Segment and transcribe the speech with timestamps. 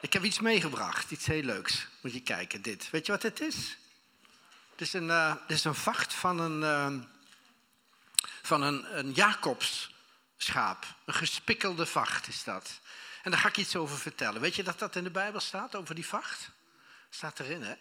[0.00, 1.86] Ik heb iets meegebracht, iets heel leuks.
[2.00, 2.90] Moet je kijken, dit.
[2.90, 3.78] Weet je wat dit is?
[4.70, 7.04] Het is een, uh, dit is een vacht van een, uh,
[8.42, 10.86] van een, een Jacobsschaap.
[11.04, 12.80] Een gespikkelde vacht is dat.
[13.22, 14.40] En daar ga ik iets over vertellen.
[14.40, 16.50] Weet je dat dat in de Bijbel staat, over die vacht?
[17.10, 17.74] Staat erin, hè?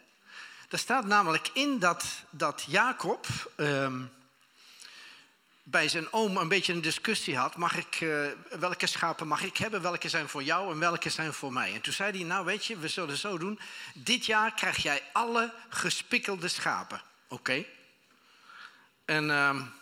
[0.70, 3.28] Er staat namelijk in dat, dat Jacob...
[3.58, 4.02] Uh,
[5.70, 7.56] bij zijn oom een beetje een discussie had.
[7.56, 8.28] Mag ik, uh,
[8.60, 9.82] welke schapen mag ik hebben?
[9.82, 11.74] Welke zijn voor jou en welke zijn voor mij?
[11.74, 13.60] En toen zei hij, nou weet je, we zullen zo doen.
[13.94, 17.02] Dit jaar krijg jij alle gespikkelde schapen.
[17.28, 17.66] Oké.
[19.06, 19.74] En, uh, en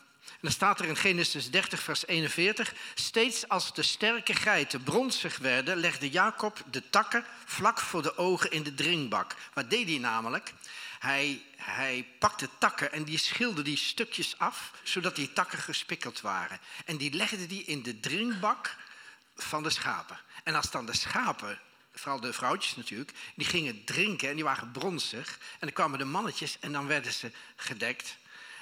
[0.41, 2.73] dan staat er in Genesis 30, vers 41.
[2.95, 8.51] Steeds als de sterke geiten bronzig werden, legde Jacob de takken vlak voor de ogen
[8.51, 9.35] in de drinkbak.
[9.53, 10.53] Wat deed hij namelijk?
[10.99, 16.59] Hij, hij pakte takken en die schilde die stukjes af, zodat die takken gespikkeld waren.
[16.85, 18.75] En die legde die in de drinkbak
[19.35, 20.19] van de schapen.
[20.43, 21.59] En als dan de schapen,
[21.93, 25.37] vooral de vrouwtjes natuurlijk, die gingen drinken en die waren bronzig.
[25.51, 28.17] En dan kwamen de mannetjes en dan werden ze gedekt.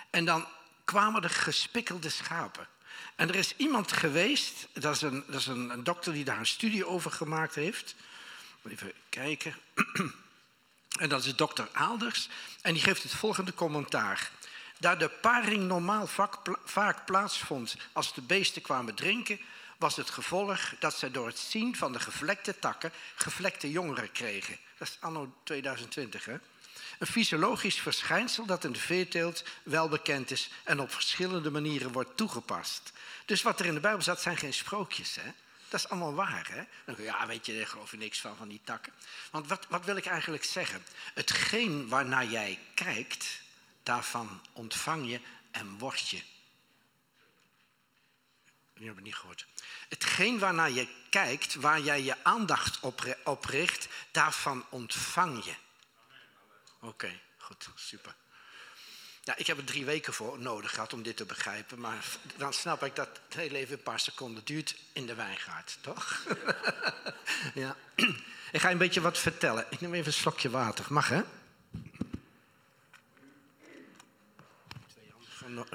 [0.09, 0.47] En dan
[0.83, 2.67] kwamen er gespikkelde schapen.
[3.15, 6.45] En er is iemand geweest, dat is een, dat is een dokter die daar een
[6.45, 7.95] studie over gemaakt heeft.
[8.69, 9.55] Even kijken.
[10.99, 12.29] En dat is dokter Aalders.
[12.61, 14.31] En die geeft het volgende commentaar.
[14.79, 16.07] Daar de paring normaal
[16.63, 19.39] vaak plaatsvond als de beesten kwamen drinken,
[19.77, 24.57] was het gevolg dat zij door het zien van de gevlekte takken gevlekte jongeren kregen.
[24.77, 26.37] Dat is anno 2020, hè?
[26.99, 32.17] Een fysiologisch verschijnsel dat in de veeteelt wel bekend is en op verschillende manieren wordt
[32.17, 32.91] toegepast.
[33.25, 35.31] Dus wat er in de Bijbel staat zijn geen sprookjes, hè?
[35.73, 36.63] Dat is allemaal waar, hè?
[36.85, 38.93] Dan ja, weet je, daar geloof je niks van, van die takken.
[39.31, 40.85] Want wat, wat wil ik eigenlijk zeggen?
[41.13, 43.41] Hetgeen waarnaar jij kijkt,
[43.83, 45.21] daarvan ontvang je
[45.51, 46.21] en word je.
[48.73, 49.45] Nu heb ik niet gehoord.
[49.89, 55.53] Hetgeen waarnaar je kijkt, waar jij je aandacht op, op richt, daarvan ontvang je.
[56.79, 58.15] Oké, goed, super.
[59.25, 61.79] Ja, ik heb er drie weken voor nodig gehad om dit te begrijpen.
[61.79, 62.05] Maar
[62.37, 66.25] dan snap ik dat het heel even een paar seconden duurt in de wijngaard, toch?
[67.53, 67.75] ja.
[68.51, 69.65] Ik ga een beetje wat vertellen.
[69.69, 70.85] Ik neem even een slokje water.
[70.89, 71.21] Mag, hè?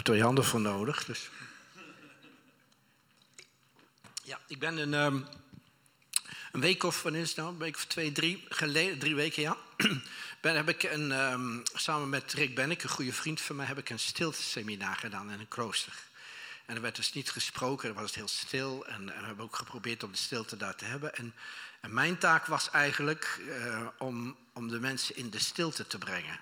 [0.03, 1.05] Twee handen voor, nodig.
[1.05, 1.31] Dus.
[4.23, 5.27] Ja, ik ben een, um,
[6.53, 7.51] een week of, wanneer is het nou?
[7.51, 9.57] Een week of twee, drie geleden, drie weken, ja
[10.41, 13.79] ben, heb ik een, um, samen met Rick Bennik, een goede vriend van mij, heb
[13.79, 15.93] ik een stilteseminar gedaan in een klooster.
[16.67, 18.87] En er werd dus niet gesproken, er was heel stil.
[18.87, 21.15] En, we hebben ook geprobeerd om de stilte daar te hebben.
[21.15, 21.35] En,
[21.81, 26.41] en mijn taak was eigenlijk uh, om, om de mensen in de stilte te brengen.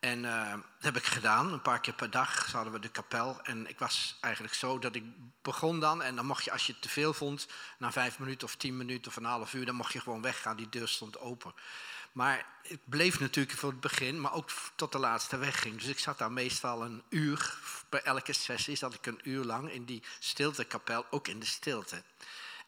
[0.00, 3.40] En uh, dat heb ik gedaan, een paar keer per dag hadden we de kapel.
[3.42, 5.04] En ik was eigenlijk zo dat ik
[5.42, 6.02] begon dan.
[6.02, 7.46] En dan mocht je, als je het te veel vond,
[7.78, 10.56] na vijf minuten of tien minuten of een half uur, dan mocht je gewoon weggaan.
[10.56, 11.54] Die deur stond open.
[12.12, 15.78] Maar het bleef natuurlijk voor het begin, maar ook tot de laatste wegging.
[15.78, 19.72] Dus ik zat daar meestal een uur, bij elke sessie zat ik een uur lang
[19.72, 22.02] in die stiltekapel, ook in de stilte.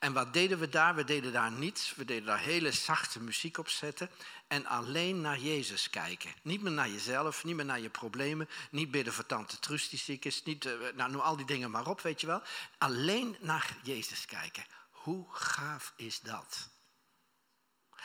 [0.03, 0.95] En wat deden we daar?
[0.95, 1.95] We deden daar niets.
[1.95, 4.11] We deden daar hele zachte muziek op zetten.
[4.49, 6.35] En alleen naar Jezus kijken.
[6.43, 8.49] Niet meer naar jezelf, niet meer naar je problemen.
[8.71, 10.43] Niet bidden voor tante Trust die ziek is.
[10.43, 12.43] Niet, uh, nou, noem al die dingen maar op, weet je wel.
[12.79, 14.65] Alleen naar Jezus kijken.
[14.91, 16.69] Hoe gaaf is dat?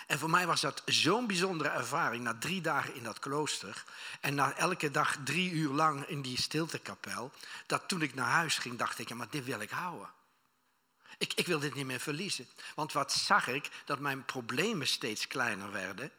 [0.07, 3.83] En voor mij was dat zo'n bijzondere ervaring na drie dagen in dat klooster.
[4.21, 7.31] En na elke dag drie uur lang in die stiltekapel.
[7.65, 10.09] Dat toen ik naar huis ging, dacht ik, ja, maar dit wil ik houden.
[11.17, 12.47] Ik, ik wil dit niet meer verliezen.
[12.75, 13.69] Want wat zag ik?
[13.85, 16.11] Dat mijn problemen steeds kleiner werden.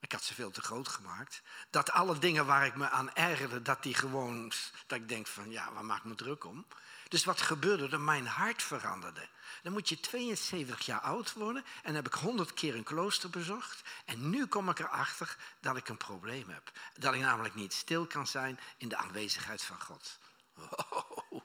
[0.00, 1.42] Ik had ze veel te groot gemaakt.
[1.70, 4.52] Dat alle dingen waar ik me aan ergerde, dat die gewoon,
[4.86, 6.66] dat ik denk van, ja, waar maak me druk om?
[7.08, 8.00] Dus wat gebeurde er?
[8.00, 9.28] Mijn hart veranderde.
[9.62, 13.82] Dan moet je 72 jaar oud worden en heb ik 100 keer een klooster bezocht.
[14.04, 16.72] En nu kom ik erachter dat ik een probleem heb.
[16.98, 20.18] Dat ik namelijk niet stil kan zijn in de aanwezigheid van God.
[20.54, 21.42] Wow.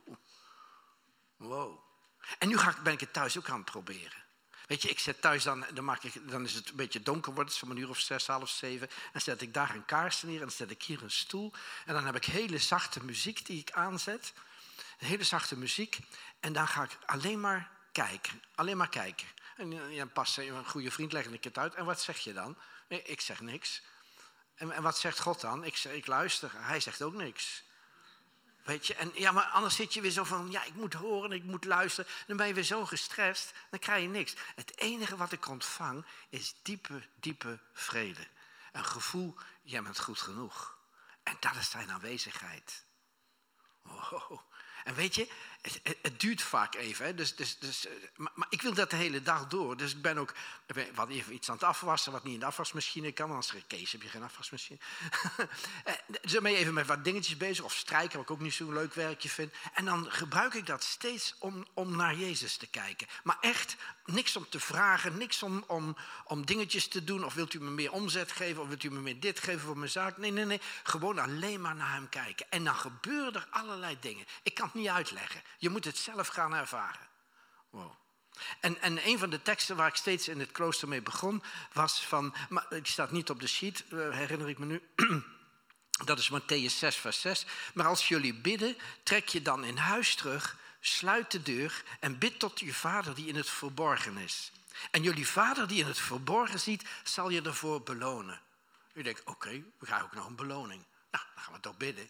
[1.38, 1.80] wow.
[2.38, 4.24] En nu ga ik, ben ik het thuis ook aan het proberen.
[4.68, 7.34] Weet je, ik zet thuis dan, dan, maak ik, dan is het een beetje donker,
[7.34, 8.90] wordt zo'n uur of zes, half zeven.
[9.14, 11.54] En zet ik daar een kaars neer en zet ik hier een stoel.
[11.86, 14.34] En dan heb ik hele zachte muziek die ik aanzet.
[15.06, 16.00] Hele zachte muziek.
[16.40, 18.44] En dan ga ik alleen maar kijken.
[18.56, 19.28] Alleen maar kijken.
[19.58, 21.76] En eh, ja, pas een goede vriend legde ik het uit.
[21.76, 22.58] En wat zeg je dan?
[22.88, 23.82] Ik zeg niks.
[24.56, 25.64] En, en wat zegt God dan?
[25.64, 26.52] Ik, ik luister.
[26.54, 27.64] Hij zegt ook niks.
[28.64, 31.32] Weet je, en ja, maar anders zit je weer zo van, ja, ik moet horen,
[31.32, 32.12] ik moet luisteren.
[32.28, 34.34] Dan ben je weer zo gestrest, dan krijg je niks.
[34.56, 38.28] Het enige wat ik ontvang is diepe, diepe vrede.
[38.72, 40.78] Een gevoel, jij bent goed genoeg.
[41.24, 42.86] En dat is zijn aanwezigheid.
[43.82, 44.40] Wow.
[44.84, 45.28] En weet je,
[45.62, 47.06] het, het, duurt vaak even.
[47.06, 47.14] Hè?
[47.14, 49.78] Dus, dus, dus, eh, maar, ik wil dat de hele dag door.
[49.78, 50.34] Dus ik ben ook
[50.94, 53.32] wat even iets aan het afwassen wat niet in de afwasmachine kan.
[53.32, 54.80] Er een Kees heb je geen afwasmachine.
[55.84, 57.64] Eh, dus dan ben je even met wat dingetjes bezig.
[57.64, 59.54] Of strijken, wat ik ook niet zo'n leuk werkje vind.
[59.74, 63.08] En dan gebruik ik dat steeds om, om naar Jezus te kijken.
[63.24, 63.76] Maar echt
[64.06, 65.18] niks om te vragen.
[65.18, 67.26] Niks om, om, om dingetjes te doen.
[67.26, 68.62] Of wilt u me meer omzet geven?
[68.62, 70.18] Of wilt u me meer dit geven voor mijn zaak?
[70.18, 70.62] Nee, nee, nee.
[70.84, 72.46] Gewoon alleen maar naar hem kijken.
[72.50, 74.26] En dan gebeuren er allerlei dingen.
[74.44, 75.42] Ik kan het niet uitleggen.
[75.58, 77.08] Je moet het zelf gaan ervaren.
[77.70, 77.92] Wow.
[78.60, 81.44] En, en een van de teksten waar ik steeds in het klooster mee begon,
[81.74, 84.82] was van, maar die staat niet op de sheet, eh, herinner ik me nu.
[86.06, 87.46] Dat is Matthäus 6, vers 6.
[87.74, 92.40] Maar als jullie bidden, trek je dan in huis terug, sluit de deur en bid
[92.40, 94.52] tot je vader die in het verborgen is.
[94.92, 98.42] En jullie vader die in het verborgen ziet, zal je ervoor belonen.
[98.94, 100.86] U denkt, oké, we gaan ook nog een beloning.
[101.12, 102.10] Nou, dan gaan we toch bidden.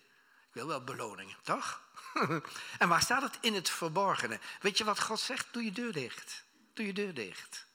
[0.52, 1.82] Ik wil wel beloningen, toch?
[2.80, 3.38] en waar staat het?
[3.42, 4.40] In het verborgene.
[4.62, 5.48] Weet je wat God zegt?
[5.52, 6.44] Doe je deur dicht.
[6.74, 7.66] Doe je deur dicht.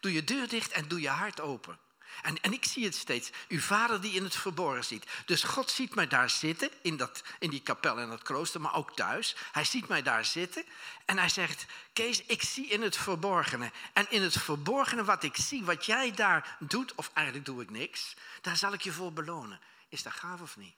[0.00, 1.78] Doe je deur dicht en doe je hart open.
[2.22, 3.30] En, en ik zie het steeds.
[3.48, 5.06] Uw vader die in het verborgen ziet.
[5.24, 8.74] Dus God ziet mij daar zitten, in, dat, in die kapel en dat klooster, maar
[8.74, 9.36] ook thuis.
[9.52, 10.64] Hij ziet mij daar zitten
[11.04, 13.70] en hij zegt, Kees, ik zie in het verborgene.
[13.92, 17.70] En in het verborgene wat ik zie, wat jij daar doet, of eigenlijk doe ik
[17.70, 19.60] niks, daar zal ik je voor belonen.
[19.88, 20.74] Is dat gaaf of niet?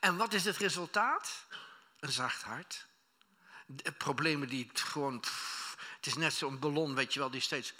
[0.00, 1.46] En wat is het resultaat?
[2.00, 2.86] Een zacht hart.
[3.66, 5.14] De problemen die gewoon.
[5.96, 7.74] het is net zo'n ballon, weet je wel, die steeds,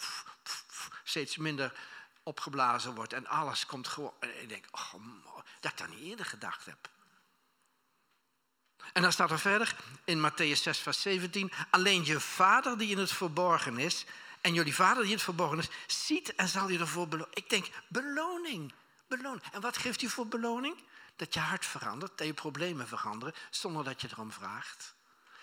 [1.04, 1.72] steeds minder
[2.22, 3.12] opgeblazen wordt.
[3.12, 4.14] En alles komt gewoon.
[4.20, 4.94] En ik denk, oh,
[5.60, 6.90] dat ik dat niet eerder gedacht heb.
[8.92, 11.52] En dan staat er verder in Matthäus 6, vers 17.
[11.70, 14.04] Alleen je vader die in het verborgen is.
[14.40, 17.34] En jullie vader die in het verborgen is, ziet en zal je ervoor belonen.
[17.34, 18.72] Ik denk, beloning.
[19.08, 19.42] Beloning.
[19.52, 20.76] En wat geeft u voor beloning?
[21.20, 24.94] Dat je hart verandert, dat je problemen veranderen, zonder dat je erom vraagt.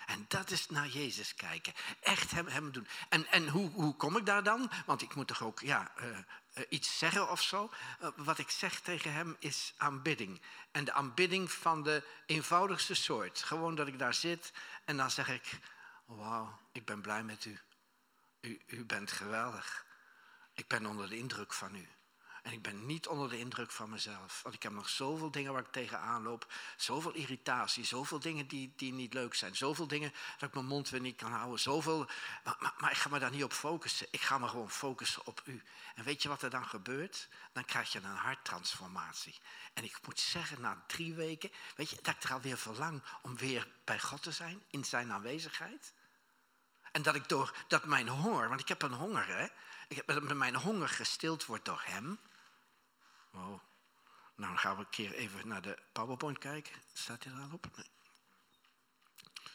[0.05, 1.73] En dat is naar Jezus kijken.
[1.99, 2.87] Echt hem, hem doen.
[3.09, 4.71] En, en hoe, hoe kom ik daar dan?
[4.85, 7.71] Want ik moet toch ook ja, uh, iets zeggen of zo.
[8.01, 10.41] Uh, wat ik zeg tegen hem is aanbidding.
[10.71, 13.43] En de aanbidding van de eenvoudigste soort.
[13.43, 14.51] Gewoon dat ik daar zit
[14.85, 15.59] en dan zeg ik:
[16.05, 17.59] Wauw, ik ben blij met u.
[18.41, 18.61] u.
[18.67, 19.85] U bent geweldig.
[20.53, 21.87] Ik ben onder de indruk van u.
[22.47, 24.39] En ik ben niet onder de indruk van mezelf.
[24.43, 26.53] Want ik heb nog zoveel dingen waar ik tegenaan loop.
[26.77, 29.55] Zoveel irritatie, zoveel dingen die, die niet leuk zijn.
[29.55, 31.59] Zoveel dingen dat ik mijn mond weer niet kan houden.
[31.59, 32.07] Zoveel,
[32.43, 34.07] maar, maar, ik ga me daar niet op focussen.
[34.11, 35.63] Ik ga me gewoon focussen op u.
[35.95, 37.27] En weet je wat er dan gebeurt?
[37.53, 39.39] Dan krijg je een harttransformatie.
[39.73, 43.37] En ik moet zeggen, na drie weken, weet je, dat ik er alweer verlang om
[43.37, 45.93] weer bij God te zijn, in zijn aanwezigheid.
[46.91, 49.47] En dat ik door, dat mijn honger, want ik heb een honger, hè.
[49.87, 52.19] Ik heb, mijn honger gestild wordt door hem.
[53.37, 53.59] Nou,
[54.35, 56.75] dan gaan we een keer even naar de PowerPoint kijken.
[56.93, 57.67] Staat hij er al op?
[57.75, 57.89] Nee.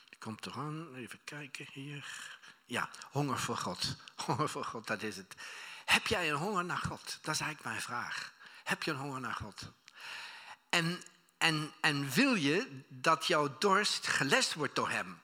[0.09, 0.95] Die komt eraan.
[0.95, 2.39] Even kijken hier.
[2.65, 3.97] Ja, honger voor God.
[4.27, 5.35] Honger voor God, dat is het.
[5.85, 7.05] Heb jij een honger naar God?
[7.23, 8.33] Dat is eigenlijk mijn vraag.
[8.65, 9.73] Heb je een honger naar God?
[10.69, 11.03] En,
[11.39, 15.23] en, en wil je dat jouw dorst gelest wordt door Hem?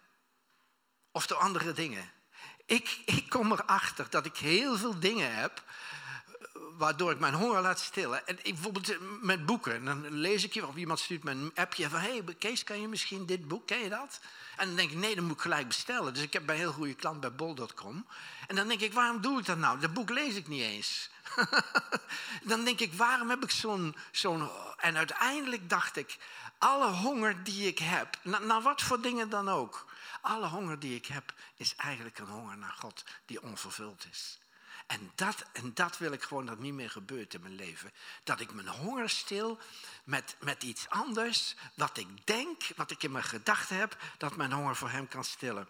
[1.13, 2.13] Of door andere dingen?
[2.67, 5.63] Ik, ik kom erachter dat ik heel veel dingen heb
[6.77, 8.27] waardoor ik mijn honger laat stillen.
[8.27, 9.85] En ik, bijvoorbeeld eh, met boeken.
[9.85, 12.01] Dan lees ik je of iemand stuurt me een appje van...
[12.01, 14.21] hey, Kees, kan je misschien dit boek, ken je dat?
[14.57, 16.15] En dan denk ik, nee, dan moet ik gelijk bestellen.
[16.15, 18.07] Dus ik heb een heel goede klant bij bol.com.
[18.47, 19.81] En dan denk ik, waarom doe ik dat nou?
[19.81, 21.11] Dat boek lees ik niet eens.
[22.51, 23.97] dan denk ik, waarom heb ik zo'n...
[24.13, 26.19] zo'n en uiteindelijk dacht ik,
[26.59, 28.19] alle honger die ik heb...
[28.23, 29.87] naar wat voor dingen dan ook...
[30.21, 34.39] alle honger die ik heb, is eigenlijk een honger naar God die onvervuld is.
[34.89, 37.93] En dat, en dat wil ik gewoon dat niet meer gebeurt in mijn leven.
[38.23, 39.59] Dat ik mijn honger stil
[40.05, 44.53] met, met iets anders, wat ik denk, wat ik in mijn gedachten heb, dat mijn
[44.53, 45.69] honger voor Hem kan stillen.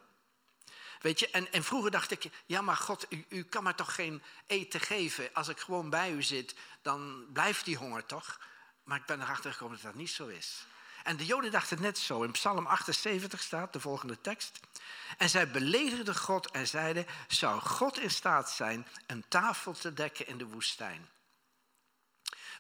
[1.00, 3.94] Weet je, en, en vroeger dacht ik, ja maar God, u, u kan me toch
[3.94, 5.34] geen eten geven.
[5.34, 8.40] Als ik gewoon bij u zit, dan blijft die honger toch?
[8.84, 10.66] Maar ik ben erachter gekomen dat dat niet zo is.
[11.08, 12.22] En de Joden dachten net zo.
[12.22, 14.60] In Psalm 78 staat de volgende tekst.
[15.18, 20.26] En zij beledigden God en zeiden: Zou God in staat zijn een tafel te dekken
[20.26, 21.08] in de woestijn?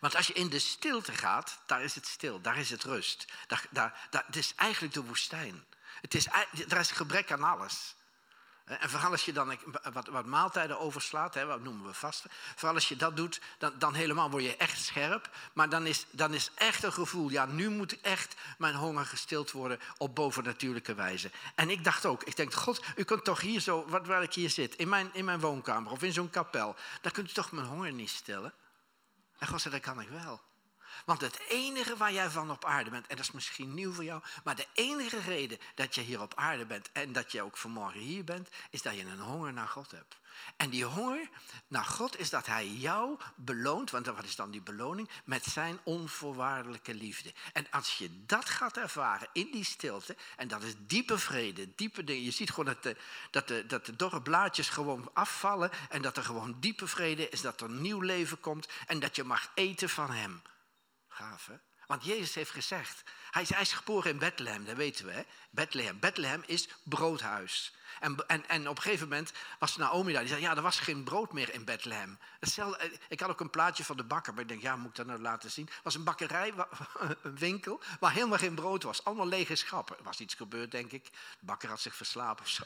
[0.00, 3.32] Want als je in de stilte gaat, daar is het stil, daar is het rust.
[3.46, 5.64] Daar, daar, het is eigenlijk de woestijn.
[6.00, 6.26] Het is,
[6.68, 7.94] er is gebrek aan alles.
[8.68, 9.56] En vooral als je dan
[9.92, 12.30] wat, wat maaltijden overslaat, hè, wat noemen we vasten.
[12.56, 15.30] Vooral als je dat doet, dan, dan helemaal word je echt scherp.
[15.52, 19.50] Maar dan is, dan is echt een gevoel, ja, nu moet echt mijn honger gestild
[19.50, 21.30] worden op bovennatuurlijke wijze.
[21.54, 24.34] En ik dacht ook, ik denk, God, u kunt toch hier zo, wat, waar ik
[24.34, 27.52] hier zit, in mijn, in mijn woonkamer of in zo'n kapel, daar kunt u toch
[27.52, 28.52] mijn honger niet stillen.
[29.38, 30.40] En God zei, dat kan ik wel.
[31.04, 34.04] Want het enige waar jij van op aarde bent, en dat is misschien nieuw voor
[34.04, 37.56] jou, maar de enige reden dat je hier op aarde bent en dat je ook
[37.56, 40.16] vanmorgen hier bent, is dat je een honger naar God hebt.
[40.56, 41.28] En die honger
[41.68, 45.08] naar God is dat Hij jou beloont, want wat is dan die beloning?
[45.24, 47.32] Met zijn onvoorwaardelijke liefde.
[47.52, 52.04] En als je dat gaat ervaren in die stilte, en dat is diepe vrede, diepe
[52.04, 52.24] dingen.
[52.24, 52.96] Je ziet gewoon dat de,
[53.30, 57.40] dat de, dat de dorre blaadjes gewoon afvallen en dat er gewoon diepe vrede is,
[57.40, 60.42] dat er nieuw leven komt en dat je mag eten van Hem.
[61.86, 65.12] Want Jezus heeft gezegd, hij is, hij geboren in Bethlehem, dat weten we.
[65.12, 65.22] Hè?
[65.50, 65.98] Bethlehem.
[65.98, 67.74] Bethlehem is broodhuis.
[68.00, 70.20] En, en, en op een gegeven moment was Naomi daar.
[70.20, 72.18] Die zei, ja, er was geen brood meer in Bethlehem.
[72.40, 72.66] Eh,
[73.08, 74.32] ik had ook een plaatje van de bakker.
[74.32, 75.64] Maar ik denk, ja, moet ik dat nou laten zien?
[75.64, 76.52] Het was een bakkerij,
[77.22, 79.04] een winkel, waar helemaal geen brood was.
[79.04, 79.98] Allemaal lege schappen.
[79.98, 81.04] Er was iets gebeurd, denk ik.
[81.04, 82.64] De bakker had zich verslapen of zo.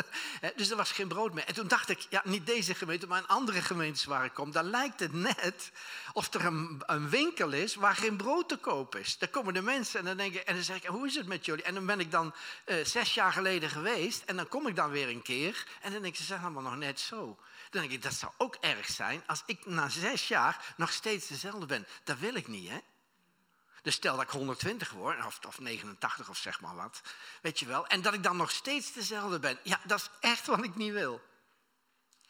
[0.56, 1.44] dus er was geen brood meer.
[1.44, 4.52] En toen dacht ik, ja, niet deze gemeente, maar in andere gemeentes waar ik kom.
[4.52, 5.72] Dan lijkt het net
[6.12, 9.18] of er een, een winkel is waar geen brood te koop is.
[9.18, 11.26] Daar komen de mensen en dan, denk ik, en dan zeg ik, hoe is het
[11.26, 11.64] met jullie?
[11.64, 12.34] En dan ben ik dan
[12.66, 14.22] uh, zes jaar geleden geweest.
[14.26, 16.62] En dan kom ik dan weer een keer en dan denk ik, ze zijn allemaal
[16.62, 17.38] nog net zo.
[17.70, 21.26] Dan denk ik, dat zou ook erg zijn als ik na zes jaar nog steeds
[21.26, 21.86] dezelfde ben.
[22.04, 22.78] Dat wil ik niet, hè?
[23.82, 27.02] Dus stel dat ik 120 word, of, of 89 of zeg maar wat,
[27.42, 27.86] weet je wel.
[27.86, 29.58] En dat ik dan nog steeds dezelfde ben.
[29.62, 31.20] Ja, dat is echt wat ik niet wil.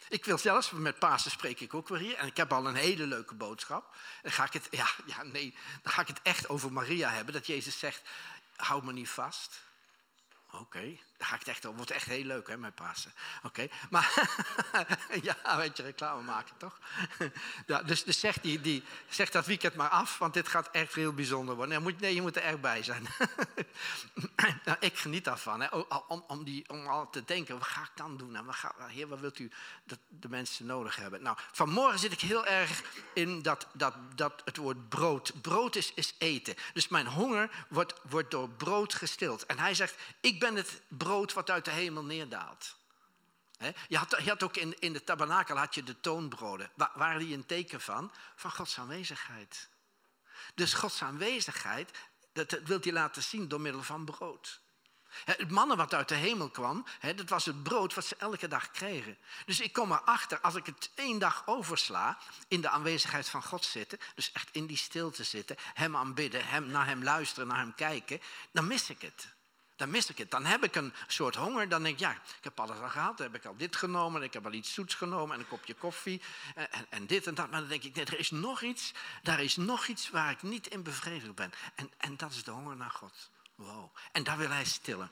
[0.09, 2.17] Ik wil zelfs, met Pasen spreek ik ook weer hier.
[2.17, 3.97] En ik heb al een hele leuke boodschap.
[4.23, 7.35] Dan ga ik het, ja, ja, nee, dan ga ik het echt over Maria hebben.
[7.35, 8.03] Dat Jezus zegt,
[8.57, 9.61] hou me niet vast.
[10.51, 11.77] Oké, ga ik echt over.
[11.77, 13.13] Wordt echt heel leuk, hè, met Pasen.
[13.43, 14.29] Oké, maar
[15.23, 16.79] ja, weet je, reclame maken, toch?
[17.67, 20.95] ja, dus dus zeg, die, die, zeg dat weekend maar af, want dit gaat echt
[20.95, 21.75] heel bijzonder worden.
[21.75, 23.07] Nee, moet, nee je moet er echt bij zijn.
[24.65, 25.77] nou, ik geniet daarvan, hè,
[26.09, 28.37] om, om, die, om al te denken, wat ga ik dan doen?
[28.37, 28.75] En wat ga,
[29.09, 29.51] wat wilt u
[29.85, 31.23] dat de mensen nodig hebben?
[31.23, 32.83] Nou, vanmorgen zit ik heel erg
[33.13, 35.33] in dat, dat, dat het woord brood.
[35.43, 36.55] Brood is, is eten.
[36.73, 39.47] Dus mijn honger wordt, wordt door brood gestild.
[39.47, 42.77] En hij zegt, ik ben het brood brood wat uit de hemel neerdaalt.
[43.88, 46.71] Je had, je had ook in, in de tabernakel had je de toonbroden.
[46.75, 48.12] Waar, waren die een teken van?
[48.37, 49.69] Van Gods aanwezigheid.
[50.55, 51.91] Dus Gods aanwezigheid,
[52.33, 54.61] dat, dat wil hij laten zien door middel van brood.
[55.25, 56.87] Het mannen wat uit de hemel kwam,
[57.17, 59.19] dat was het brood wat ze elke dag kregen.
[59.47, 63.65] Dus ik kom erachter, als ik het één dag oversla, in de aanwezigheid van God
[63.65, 67.75] zitten, dus echt in die stilte zitten, hem aanbidden, hem, naar hem luisteren, naar hem
[67.75, 68.21] kijken,
[68.53, 69.37] dan mis ik het
[69.79, 70.31] dan mis ik het.
[70.31, 71.69] Dan heb ik een soort honger.
[71.69, 73.17] Dan denk ik, ja, ik heb alles al gehad.
[73.17, 74.23] Dan heb ik al dit genomen.
[74.23, 75.35] Ik heb al iets zoets genomen.
[75.35, 76.23] En een kopje koffie.
[76.55, 77.51] En, en, dit en dat.
[77.51, 78.93] Maar dan denk ik, nee, er is nog iets.
[79.23, 81.53] Daar is nog iets waar ik niet in bevredigd ben.
[81.75, 83.31] En, en dat is de honger naar God.
[83.55, 83.97] Wow.
[84.13, 85.11] En daar wil hij stillen.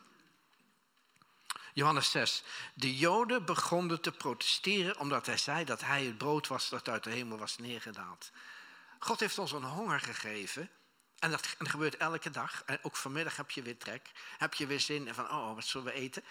[1.72, 2.42] Johannes 6.
[2.74, 7.04] De Joden begonnen te protesteren omdat hij zei dat hij het brood was dat uit
[7.04, 8.30] de hemel was neergedaald.
[8.98, 10.70] God heeft ons een honger gegeven
[11.18, 12.62] en dat, gebeurt elke dag.
[12.66, 14.10] En ook vanmiddag heb je weer trek.
[14.38, 16.22] Heb je weer zin van, oh, wat zullen we eten?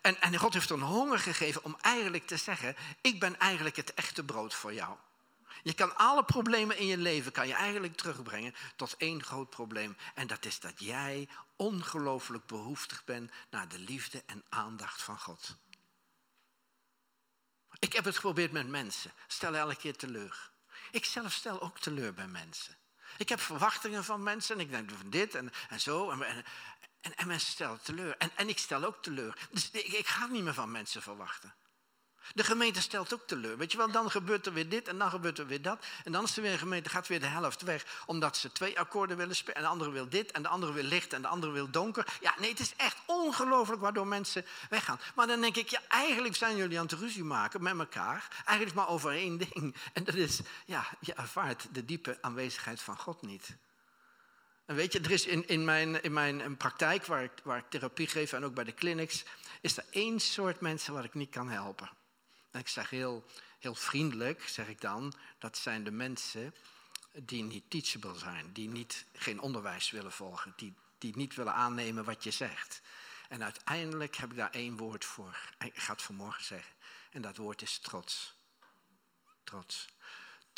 [0.00, 2.76] En, en God heeft een honger gegeven om eigenlijk te zeggen...
[3.00, 4.96] ik ben eigenlijk het echte brood voor jou.
[5.62, 9.96] Je kan alle problemen in je leven kan je eigenlijk terugbrengen tot één groot probleem.
[10.14, 15.56] En dat is dat jij ongelooflijk behoeftig bent naar de liefde en aandacht van God.
[17.78, 19.12] Ik heb het geprobeerd met mensen.
[19.26, 20.50] Stel elke keer teleur.
[20.90, 22.76] Ik zelf stel ook teleur bij mensen.
[23.20, 26.10] Ik heb verwachtingen van mensen en ik denk van dit en, en zo.
[26.10, 26.44] En, en,
[27.16, 28.16] en, mensen stellen teleur.
[28.16, 29.48] En, en ik stel ook teleur.
[29.50, 31.54] Dus ik, ik ga niet meer van mensen verwachten.
[32.34, 33.56] De gemeente stelt ook teleur.
[33.56, 35.84] Weet je wel, dan gebeurt er weer dit en dan gebeurt er weer dat.
[36.04, 38.02] En dan is er weer een gemeente, gaat weer de helft weg.
[38.06, 39.56] Omdat ze twee akkoorden willen spelen.
[39.56, 42.06] En de andere wil dit en de andere wil licht en de andere wil donker.
[42.20, 45.00] Ja, nee, het is echt ongelooflijk waardoor mensen weggaan.
[45.14, 48.28] Maar dan denk ik, ja, eigenlijk zijn jullie aan het ruzie maken met elkaar.
[48.44, 49.74] Eigenlijk maar over één ding.
[49.92, 53.56] En dat is, ja, je ervaart de diepe aanwezigheid van God niet.
[54.66, 57.64] En weet je, er is in, in, mijn, in mijn praktijk waar ik, waar ik
[57.68, 59.24] therapie geef en ook bij de clinics,
[59.60, 61.90] is er één soort mensen waar ik niet kan helpen.
[62.50, 63.24] En ik zeg heel,
[63.58, 66.54] heel vriendelijk, zeg ik dan, dat zijn de mensen
[67.12, 72.04] die niet teachable zijn, die niet, geen onderwijs willen volgen, die, die niet willen aannemen
[72.04, 72.80] wat je zegt.
[73.28, 75.38] En uiteindelijk heb ik daar één woord voor.
[75.58, 76.72] Ik ga het vanmorgen zeggen.
[77.10, 78.34] En dat woord is trots.
[79.44, 79.88] Trots.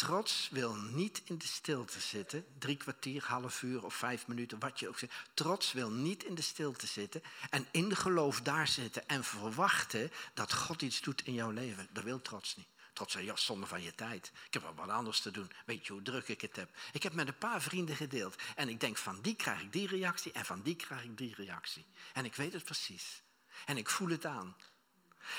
[0.02, 4.80] Trots wil niet in de stilte zitten, drie kwartier, half uur of vijf minuten, wat
[4.80, 5.12] je ook zegt.
[5.34, 10.10] Trots wil niet in de stilte zitten en in de geloof daar zitten en verwachten
[10.34, 11.88] dat God iets doet in jouw leven.
[11.92, 12.66] Dat wil trots niet.
[12.92, 14.32] Trots zei, ja, zonde van je tijd.
[14.46, 15.50] Ik heb wel wat anders te doen.
[15.66, 16.76] Weet je hoe druk ik het heb?
[16.92, 18.36] Ik heb met een paar vrienden gedeeld.
[18.56, 21.34] En ik denk, van die krijg ik die reactie en van die krijg ik die
[21.34, 21.86] reactie.
[22.12, 23.22] En ik weet het precies.
[23.66, 24.56] En ik voel het aan.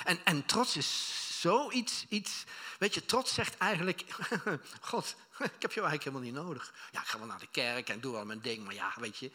[0.04, 2.44] En, en trots is zoiets, iets,
[2.80, 4.06] weet je, trots zegt eigenlijk,
[4.92, 6.74] God, ik heb je eigenlijk helemaal niet nodig.
[6.92, 9.18] Ja, ik ga wel naar de kerk en doe wel mijn ding, maar ja, weet
[9.18, 9.32] je,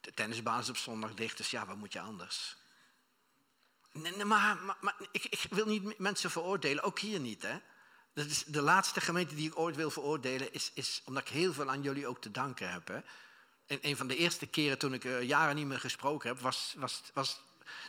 [0.00, 2.56] de tennisbaan is op zondag dicht, dus ja, wat moet je anders?
[3.92, 7.42] Nee, maar, maar, ik, ik, wil niet mensen veroordelen, ook hier niet.
[7.42, 7.58] Hè?
[8.12, 11.52] Dat is de laatste gemeente die ik ooit wil veroordelen, is, is omdat ik heel
[11.52, 12.88] veel aan jullie ook te danken heb.
[12.88, 13.00] Hè?
[13.66, 16.74] En een van de eerste keren toen ik uh, jaren niet meer gesproken heb, was,
[16.76, 17.40] was, was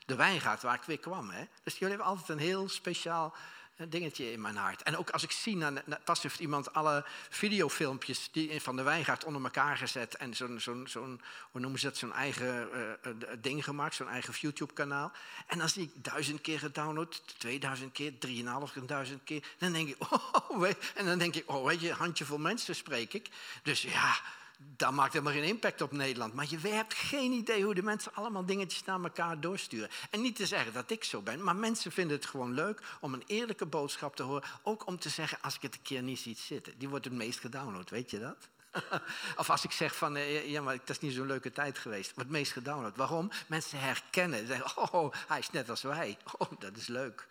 [0.05, 1.29] de wijngaard waar ik weer kwam.
[1.29, 1.43] Hè?
[1.63, 3.33] Dus jullie hebben altijd een heel speciaal
[3.77, 4.83] een dingetje in mijn hart.
[4.83, 9.23] En ook als ik zie, nou, pas heeft iemand alle videofilmpjes die van de wijngaard
[9.23, 13.63] onder elkaar gezet en zo'n, zo'n, zo'n hoe noemen ze dat, zo'n eigen uh, ding
[13.63, 15.11] gemaakt, zo'n eigen YouTube-kanaal.
[15.47, 19.43] En dan zie ik duizend keer gedownload, 2000 keer, drieënhalfduizend keer.
[19.57, 19.95] Dan denk ik,
[20.49, 23.29] oh, en dan denk ik, oh, weet je, handjevol mensen spreek ik.
[23.63, 24.15] Dus ja,
[24.57, 26.33] dat maakt helemaal geen impact op Nederland.
[26.33, 29.89] Maar je hebt geen idee hoe de mensen allemaal dingetjes naar elkaar doorsturen.
[30.09, 33.13] En niet te zeggen dat ik zo ben, maar mensen vinden het gewoon leuk om
[33.13, 34.43] een eerlijke boodschap te horen.
[34.63, 36.77] Ook om te zeggen, als ik het een keer niet zie zitten.
[36.77, 38.49] Die wordt het meest gedownload, weet je dat?
[39.41, 42.13] of als ik zeg van, eh, ja, maar dat is niet zo'n leuke tijd geweest.
[42.13, 42.95] Wordt het meest gedownload.
[42.95, 43.31] Waarom?
[43.47, 44.39] Mensen herkennen.
[44.39, 46.17] Ze zeggen, oh, hij is net als wij.
[46.37, 47.27] Oh, dat is leuk.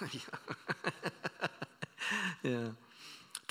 [2.42, 2.74] ja.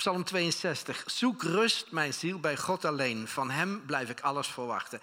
[0.00, 1.02] Psalm 62.
[1.06, 3.28] Zoek rust, mijn ziel, bij God alleen.
[3.28, 5.00] Van Hem blijf ik alles verwachten.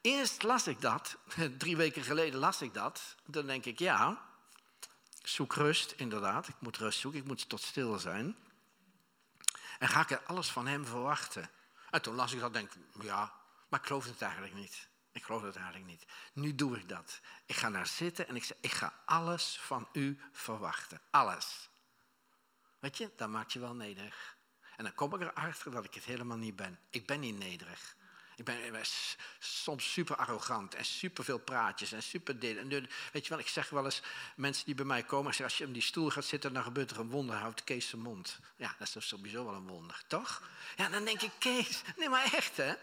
[0.00, 1.16] Eerst las ik dat,
[1.58, 3.16] drie weken geleden las ik dat.
[3.26, 4.22] Dan denk ik, ja,
[5.22, 6.48] zoek rust, inderdaad.
[6.48, 8.36] Ik moet rust zoeken, ik moet tot stil zijn.
[9.78, 11.50] En ga ik er alles van Hem verwachten.
[11.90, 13.32] En toen las ik dat, denk ik, ja,
[13.68, 14.88] maar ik geloof het eigenlijk niet.
[15.12, 16.06] Ik geloof het eigenlijk niet.
[16.32, 17.20] Nu doe ik dat.
[17.46, 21.00] Ik ga daar zitten en ik zeg, ik ga alles van u verwachten.
[21.10, 21.68] Alles.
[22.86, 24.36] Weet je, dan maak je wel nederig.
[24.76, 26.78] En dan kom ik erachter dat ik het helemaal niet ben.
[26.90, 27.96] Ik ben niet nederig.
[28.36, 28.84] Ik ben,
[29.38, 32.56] soms super arrogant en super veel praatjes en super dit.
[32.56, 32.68] En
[33.12, 34.02] weet je wel, ik zeg wel eens,
[34.36, 36.90] mensen die bij mij komen, zeg, als je op die stoel gaat zitten, dan gebeurt
[36.90, 38.38] er een wonder, houdt Kees zijn mond.
[38.56, 40.50] Ja, dat is sowieso wel een wonder, toch?
[40.76, 42.74] Ja, dan denk ik, Kees, nee maar echt hè.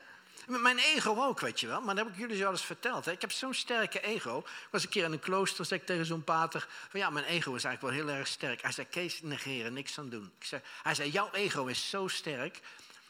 [0.47, 1.81] Mijn ego ook, weet je wel.
[1.81, 3.05] Maar dat heb ik jullie zo eens verteld.
[3.05, 3.11] Hè.
[3.11, 4.37] Ik heb zo'n sterke ego.
[4.37, 6.67] Ik was een keer in een klooster, zei ik tegen zo'n pater...
[6.89, 8.61] van ja, mijn ego is eigenlijk wel heel erg sterk.
[8.61, 10.31] Hij zei, Kees, negeren, niks aan doen.
[10.39, 12.59] Ik zei, hij zei, jouw ego is zo sterk...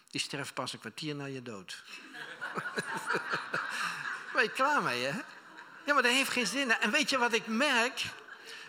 [0.09, 1.83] die sterft pas een kwartier na je dood.
[4.33, 5.19] ben je klaar mee, hè?
[5.85, 6.71] Ja, maar dat heeft geen zin.
[6.71, 8.05] En weet je wat ik merk?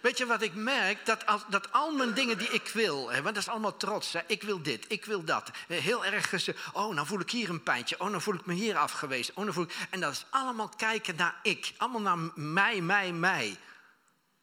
[0.03, 1.07] Weet je wat ik merk?
[1.07, 4.13] Dat, als, dat al mijn dingen die ik wil, hè, want dat is allemaal trots.
[4.13, 5.51] Hè, ik wil dit, ik wil dat.
[5.69, 8.01] Heel erg, oh, nou voel ik hier een pijntje.
[8.01, 9.37] Oh, nou voel ik me hier afgewezen.
[9.37, 9.75] Oh, nou voel ik...
[9.91, 11.73] En dat is allemaal kijken naar ik.
[11.77, 13.57] Allemaal naar mij, mij, mij.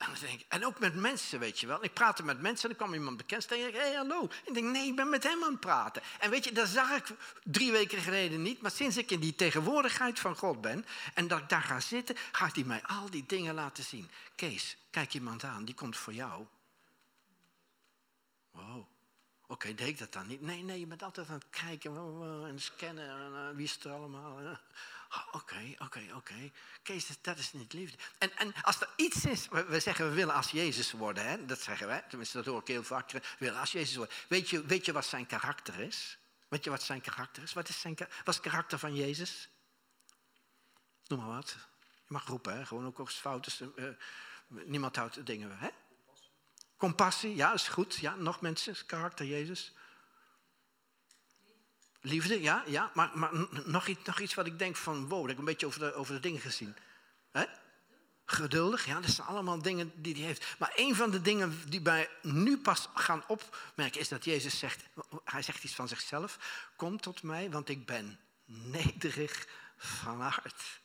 [0.01, 1.83] En, denk en ook met mensen, weet je wel.
[1.83, 4.29] Ik praatte met mensen en dan kwam iemand bekend en ik, hé, hey, hallo.
[4.45, 6.01] Ik denk, nee, ik ben met hem aan het praten.
[6.19, 8.61] En weet je, dat zag ik drie weken geleden niet.
[8.61, 12.15] Maar sinds ik in die tegenwoordigheid van God ben en dat ik daar ga zitten,
[12.31, 14.09] gaat hij mij al die dingen laten zien.
[14.35, 16.45] Kees, kijk iemand aan, die komt voor jou.
[18.51, 18.90] Wow.
[19.51, 20.41] Oké, deed ik dat dan niet?
[20.41, 21.95] Nee, nee, je bent altijd aan het kijken
[22.47, 23.09] en scannen.
[23.09, 24.57] En, uh, wie is er allemaal?
[25.31, 26.51] Oké, oké, oké.
[26.83, 27.97] Kees, dat is niet liefde.
[28.17, 31.45] En, en als er iets is, we zeggen we willen als Jezus worden, hè?
[31.45, 34.15] dat zeggen wij, tenminste dat hoor ik heel vaak, we willen als Jezus worden.
[34.27, 36.17] Weet je, weet je wat zijn karakter is?
[36.47, 37.53] Weet je wat zijn karakter is?
[37.53, 39.49] Wat is, zijn, wat is het karakter van Jezus?
[41.07, 41.55] Noem maar wat.
[42.07, 42.65] Je mag roepen, hè?
[42.65, 43.73] gewoon ook als fouten.
[43.75, 43.89] Uh,
[44.47, 45.69] niemand houdt dingen, hè?
[46.81, 47.95] Compassie, ja, is goed.
[47.95, 49.73] Ja, nog mensen, karakter Jezus.
[52.01, 52.91] Liefde, ja, ja.
[52.93, 53.29] Maar, maar
[53.65, 55.93] nog, iets, nog iets wat ik denk van, wow, dat ik een beetje over de,
[55.93, 56.75] over de dingen gezien.
[58.25, 60.45] Geduldig, ja, dat zijn allemaal dingen die hij heeft.
[60.59, 64.83] Maar een van de dingen die wij nu pas gaan opmerken is dat Jezus zegt,
[65.23, 66.37] hij zegt iets van zichzelf.
[66.75, 70.81] Kom tot mij, want ik ben nederig van hart.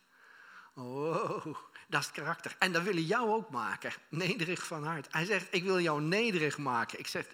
[0.72, 1.56] Wow,
[1.86, 2.56] dat is karakter.
[2.58, 3.92] En dat wil hij jou ook maken.
[4.08, 5.06] Nederig van hart.
[5.10, 6.98] Hij zegt, ik wil jou nederig maken.
[6.98, 7.26] Ik zeg,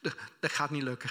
[0.40, 1.10] dat gaat niet lukken.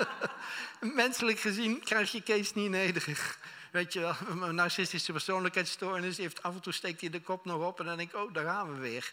[0.80, 3.38] Menselijk gezien krijg je Kees niet nederig.
[3.72, 7.66] Weet je wel, een narcistische persoonlijkheidsstoornis heeft af en toe steekt hij de kop nog
[7.66, 9.12] op en dan denk ik, oh, daar gaan we weer.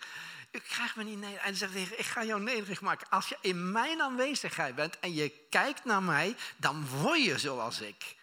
[0.51, 1.43] Ik krijg me niet nederig.
[1.43, 3.09] En zegt tegen ik ga jou nederig maken.
[3.09, 7.81] Als je in mijn aanwezigheid bent en je kijkt naar mij, dan word je zoals
[7.81, 8.15] ik.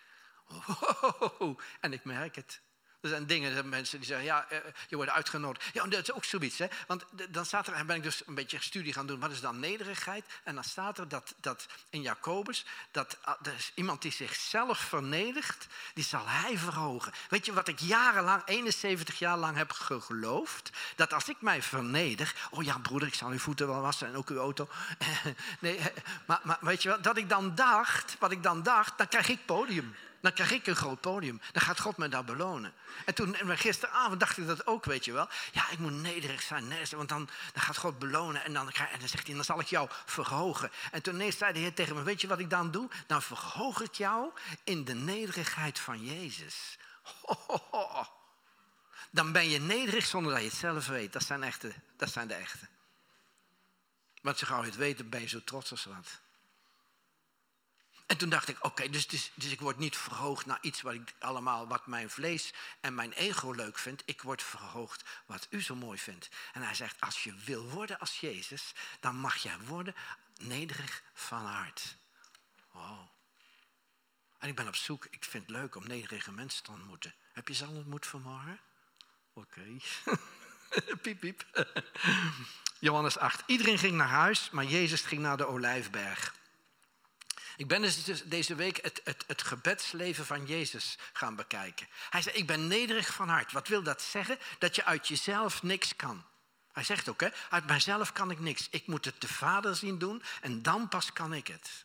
[0.47, 1.59] Wow.
[1.81, 2.61] En ik merk het.
[3.03, 5.71] Er zijn dingen, mensen die zeggen, ja, eh, je wordt uitgenodigd.
[5.73, 6.59] Ja, dat is ook zoiets.
[6.59, 6.67] Hè?
[6.87, 9.41] Want dan staat er, en ben ik dus een beetje studie gaan doen, wat is
[9.41, 10.25] dan nederigheid?
[10.43, 14.79] En dan staat er dat, dat in Jacobus, dat ah, er is iemand die zichzelf
[14.79, 17.12] vernedert, die zal hij verhogen.
[17.29, 20.71] Weet je wat ik jarenlang, 71 jaar lang heb geloofd?
[20.97, 24.17] Dat als ik mij verneder, oh ja broeder, ik zal uw voeten wel wassen en
[24.17, 24.69] ook uw auto.
[25.61, 25.81] nee,
[26.27, 29.29] maar, maar weet je wel, dat ik dan dacht, wat ik dan dacht, dan krijg
[29.29, 29.95] ik podium.
[30.23, 31.41] Dan krijg ik een groot podium.
[31.53, 32.73] Dan gaat God me daar belonen.
[33.05, 35.29] En toen, en gisteravond dacht ik dat ook, weet je wel.
[35.53, 38.45] Ja, ik moet nederig zijn, want dan, dan gaat God belonen.
[38.45, 40.71] En dan, en dan zegt hij, dan zal ik jou verhogen.
[40.91, 42.91] En toen ineens zei de Heer tegen me, weet je wat ik dan doe?
[43.07, 44.31] Dan verhoog ik jou
[44.65, 46.79] in de nederigheid van Jezus.
[49.11, 51.13] Dan ben je nederig zonder dat je het zelf weet.
[51.13, 52.69] Dat zijn, echte, dat zijn de echte.
[54.21, 56.21] Want zo gauw het weet, ben je zo trots als wat.
[58.12, 60.94] En toen dacht ik, oké, dus, dus, dus, ik word niet verhoogd naar iets wat
[60.94, 64.03] ik allemaal, wat mijn vlees en mijn ego leuk vindt.
[64.05, 66.29] Ik word verhoogd wat u zo mooi vindt.
[66.53, 69.94] En hij zegt, als je wil worden als Jezus, dan mag jij worden
[70.37, 71.96] nederig van hart.
[72.72, 73.01] Oh.
[74.38, 77.14] En ik ben op zoek, ik vind het leuk om nederige mensen te ontmoeten.
[77.33, 78.61] Heb je ze al ontmoet vanmorgen?
[79.33, 79.77] Oké.
[81.03, 81.44] piep, piep.
[82.79, 83.42] Johannes 8.
[83.46, 86.40] Iedereen ging naar huis, maar Jezus ging naar de Olijfberg.
[87.57, 91.88] Ik ben dus deze week het, het, het gebedsleven van Jezus gaan bekijken.
[92.11, 93.53] Hij zei, ik ben nederig van hart.
[93.53, 94.38] Wat wil dat zeggen?
[94.59, 96.25] Dat je uit jezelf niks kan.
[96.73, 98.69] Hij zegt ook, hè, uit mijzelf kan ik niks.
[98.71, 101.85] Ik moet het de Vader zien doen en dan pas kan ik het.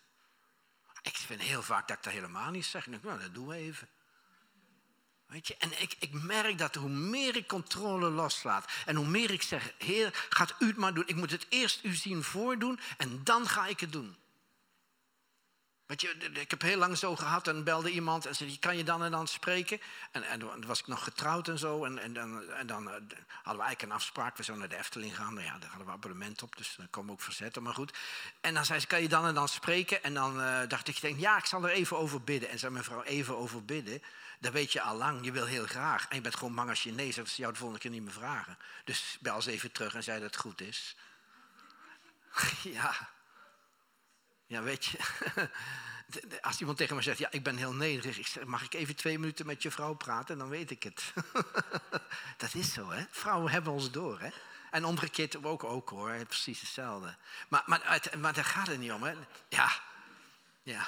[1.01, 2.88] Ik vind heel vaak dat ik dat helemaal niet zeg.
[2.88, 3.88] Nou, dat doen we even.
[5.27, 9.32] Weet je, en ik, ik merk dat hoe meer ik controle loslaat en hoe meer
[9.32, 11.08] ik zeg, Heer, gaat u het maar doen.
[11.08, 14.17] Ik moet het eerst u zien voordoen en dan ga ik het doen.
[15.88, 18.84] Weet je, ik heb heel lang zo gehad en belde iemand en zei, kan je
[18.84, 19.80] dan en dan spreken?
[20.12, 21.86] En, en dan was ik nog getrouwd en zo.
[21.86, 23.10] En, en dan, en dan eh, hadden
[23.43, 25.34] we eigenlijk een afspraak, we zouden naar de Efteling gaan.
[25.34, 27.97] Nou ja, daar hadden we abonnement op, dus daar komen we ook verzetten, maar goed.
[28.41, 30.04] En dan zei ze, kan je dan en dan spreken?
[30.04, 32.50] En dan uh, dacht ik, denk, ja, ik zal er even over bidden.
[32.50, 34.02] En zei mevrouw, even over bidden?
[34.39, 36.08] Dat weet je al lang, je wil heel graag.
[36.08, 38.58] En je bent gewoon je nee zegt, ze jou de volgende keer niet meer vragen.
[38.84, 40.95] Dus bel ze even terug en zei dat het goed is.
[42.78, 43.10] ja,
[44.47, 44.97] ja, weet je,
[46.41, 49.45] als iemand tegen me zegt, ja, ik ben heel nederig, mag ik even twee minuten
[49.45, 51.13] met je vrouw praten, dan weet ik het.
[52.38, 53.03] dat is zo, hè?
[53.10, 54.29] Vrouwen hebben ons door, hè?
[54.71, 57.15] En omgekeerd ook, ook hoor, precies hetzelfde.
[57.47, 59.13] Maar, maar, maar daar gaat het niet om, hè?
[59.49, 59.71] Ja,
[60.63, 60.88] ja.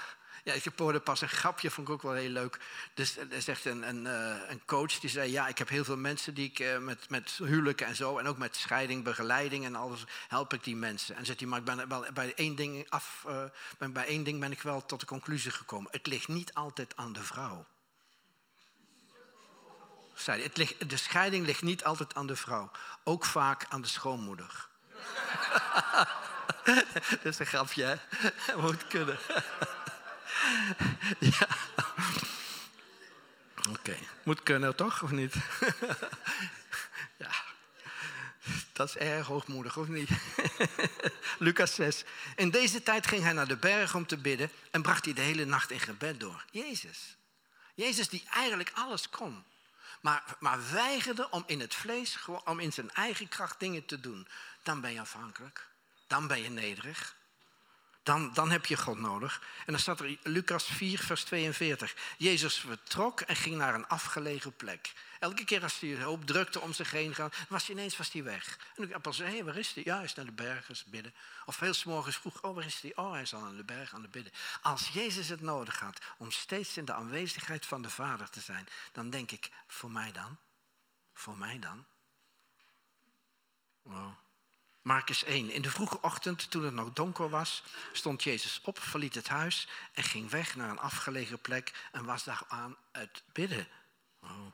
[0.49, 2.59] Ja, ik hoorde pas een grapje, vond ik ook wel heel leuk.
[2.93, 5.31] Dus er zegt een, een, eh, een, coach, die zei...
[5.31, 8.17] ja, ik heb heel veel mensen die ik eh, met, met huwelijken en zo...
[8.17, 11.15] en ook met scheiding, begeleiding en alles, help ik die mensen.
[11.15, 13.25] En zegt hij, maar ik ben wel bij één ding af...
[13.77, 15.91] Ben, bij één ding ben ik wel tot de conclusie gekomen.
[15.91, 17.65] Het ligt niet altijd aan de vrouw.
[20.13, 22.71] Zei het ligt, de scheiding ligt niet altijd aan de vrouw.
[23.03, 24.67] Ook vaak aan de schoonmoeder.
[27.09, 27.95] Dat is een grapje, hè?
[28.61, 29.17] Moet kunnen.
[31.39, 31.47] ja.
[33.69, 35.33] Oké, moet kunnen toch, of niet?
[37.23, 37.31] ja,
[38.73, 40.09] dat is erg hoogmoedig, of niet?
[41.39, 42.03] Lucas 6.
[42.35, 45.21] In deze tijd ging hij naar de berg om te bidden en bracht hij de
[45.21, 46.45] hele nacht in gebed door.
[46.51, 47.17] Jezus.
[47.75, 49.43] Jezus die eigenlijk alles kon.
[50.01, 54.27] Maar, maar weigerde om in het vlees, om in zijn eigen kracht dingen te doen.
[54.63, 55.67] Dan ben je afhankelijk.
[56.07, 57.15] Dan ben je nederig.
[58.09, 59.41] Dan, dan heb je God nodig.
[59.65, 61.95] En dan staat er Lucas 4, vers 42.
[62.17, 64.93] Jezus vertrok en ging naar een afgelegen plek.
[65.19, 68.23] Elke keer als hij hoop drukte om zich heen ging, was hij ineens was hij
[68.23, 68.59] weg.
[68.75, 69.83] En de apostel zei, hé, waar is hij?
[69.85, 71.13] Ja, hij is naar de bergen bidden.
[71.45, 72.95] Of heel morgens vroeg, oh, waar is hij?
[72.95, 74.33] Oh, hij is al aan de berg aan het bidden.
[74.61, 78.67] Als Jezus het nodig had om steeds in de aanwezigheid van de Vader te zijn,
[78.91, 80.37] dan denk ik, voor mij dan?
[81.13, 81.85] Voor mij dan?
[83.81, 84.13] Wow.
[84.89, 85.51] Marcus 1.
[85.51, 89.67] In de vroege ochtend, toen het nog donker was, stond Jezus op, verliet het huis
[89.93, 93.67] en ging weg naar een afgelegen plek en was daar aan het bidden.
[94.21, 94.45] Oh.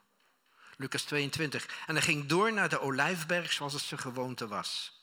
[0.78, 1.68] Lucas 22.
[1.88, 5.02] En hij ging door naar de olijfberg zoals het zijn gewoonte was.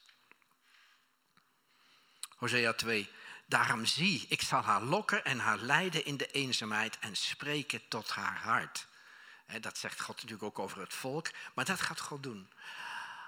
[2.37, 3.11] Hosea 2.
[3.47, 8.11] Daarom zie, ik zal haar lokken en haar leiden in de eenzaamheid en spreken tot
[8.11, 8.87] haar hart.
[9.61, 12.49] Dat zegt God natuurlijk ook over het volk, maar dat gaat God doen.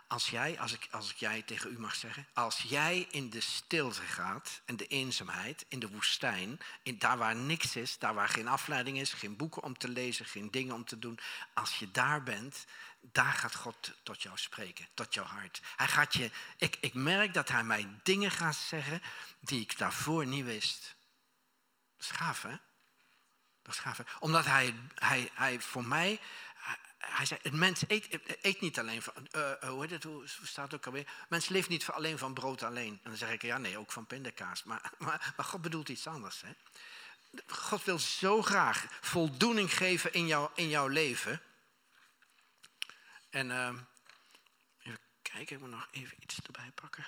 [0.06, 3.40] Als jij, als ik, als ik jij tegen u mag zeggen, als jij in de
[3.40, 8.28] stilte gaat en de eenzaamheid, in de woestijn, in, daar waar niks is, daar waar
[8.28, 11.18] geen afleiding is, geen boeken om te lezen, geen dingen om te doen,
[11.54, 12.64] als je daar bent,
[13.00, 15.60] daar gaat God tot jou spreken, tot jouw hart.
[15.76, 19.02] Hij gaat je, ik, ik merk dat hij mij dingen gaat zeggen
[19.40, 20.94] die ik daarvoor niet wist.
[21.96, 22.56] Dat is gaaf, hè?
[23.62, 24.00] Dat is gaaf?
[24.18, 26.20] Omdat hij, hij, hij voor mij
[27.06, 30.64] hij zei, het mens eet, eet niet alleen van, uh, hoe, heet het, hoe staat
[30.64, 31.12] het ook alweer?
[31.28, 33.00] Mens leeft niet alleen van brood alleen.
[33.02, 34.64] En dan zeg ik, ja nee, ook van pindakaas.
[34.64, 36.40] Maar, maar, maar God bedoelt iets anders.
[36.40, 36.52] Hè?
[37.46, 41.42] God wil zo graag voldoening geven in, jou, in jouw leven.
[43.30, 43.72] En uh,
[44.78, 47.06] even kijken, ik moet nog even iets erbij pakken.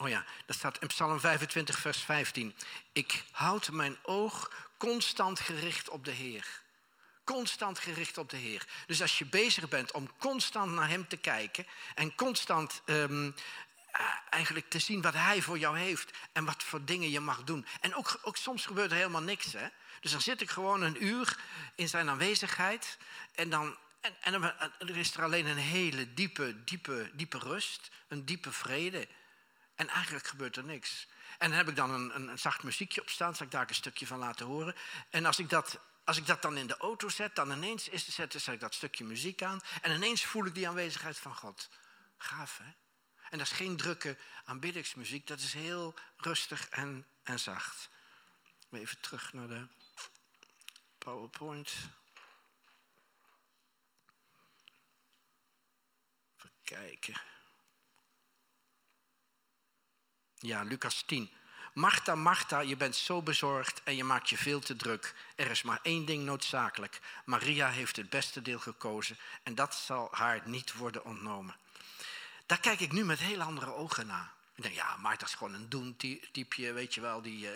[0.00, 2.54] Oh ja, dat staat in Psalm 25, vers 15.
[2.92, 6.46] Ik houd mijn oog constant gericht op de Heer.
[7.24, 8.66] Constant gericht op de Heer.
[8.86, 13.34] Dus als je bezig bent om constant naar Hem te kijken en constant um,
[14.30, 17.66] eigenlijk te zien wat Hij voor jou heeft en wat voor dingen je mag doen.
[17.80, 19.52] En ook, ook soms gebeurt er helemaal niks.
[19.52, 19.68] Hè?
[20.00, 21.38] Dus dan zit ik gewoon een uur
[21.74, 22.98] in Zijn aanwezigheid
[23.34, 24.42] en dan en, en,
[24.78, 29.08] er is er alleen een hele diepe, diepe, diepe rust, een diepe vrede.
[29.78, 31.06] En eigenlijk gebeurt er niks.
[31.38, 33.74] En dan heb ik dan een, een, zacht muziekje op staan, zal ik daar een
[33.74, 34.74] stukje van laten horen.
[35.10, 38.08] En als ik dat, als ik dat dan in de auto zet, dan ineens is,
[38.08, 39.60] zet, zet ik dat stukje muziek aan.
[39.82, 41.68] En ineens voel ik die aanwezigheid van God.
[42.16, 42.70] Gaaf, hè?
[43.30, 47.88] En dat is geen drukke aanbiddingsmuziek, dat is heel rustig en, en zacht.
[48.70, 49.66] Even terug naar de
[50.98, 51.74] PowerPoint.
[56.36, 57.20] Even kijken.
[60.40, 61.30] Ja, Lucas 10.
[61.72, 65.14] Martha, Martha, je bent zo bezorgd en je maakt je veel te druk.
[65.36, 67.00] Er is maar één ding noodzakelijk.
[67.24, 71.56] Maria heeft het beste deel gekozen en dat zal haar niet worden ontnomen.
[72.46, 74.32] Daar kijk ik nu met heel andere ogen naar.
[74.54, 77.22] Ik denk, ja, Martha is gewoon een doen-typeje, weet je wel.
[77.22, 77.50] Die, uh,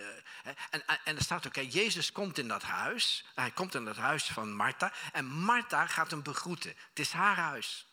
[0.70, 3.24] en, en er staat ook, Jezus komt in dat huis.
[3.34, 4.92] Hij komt in dat huis van Martha.
[5.12, 6.74] En Martha gaat hem begroeten.
[6.88, 7.86] Het is haar huis.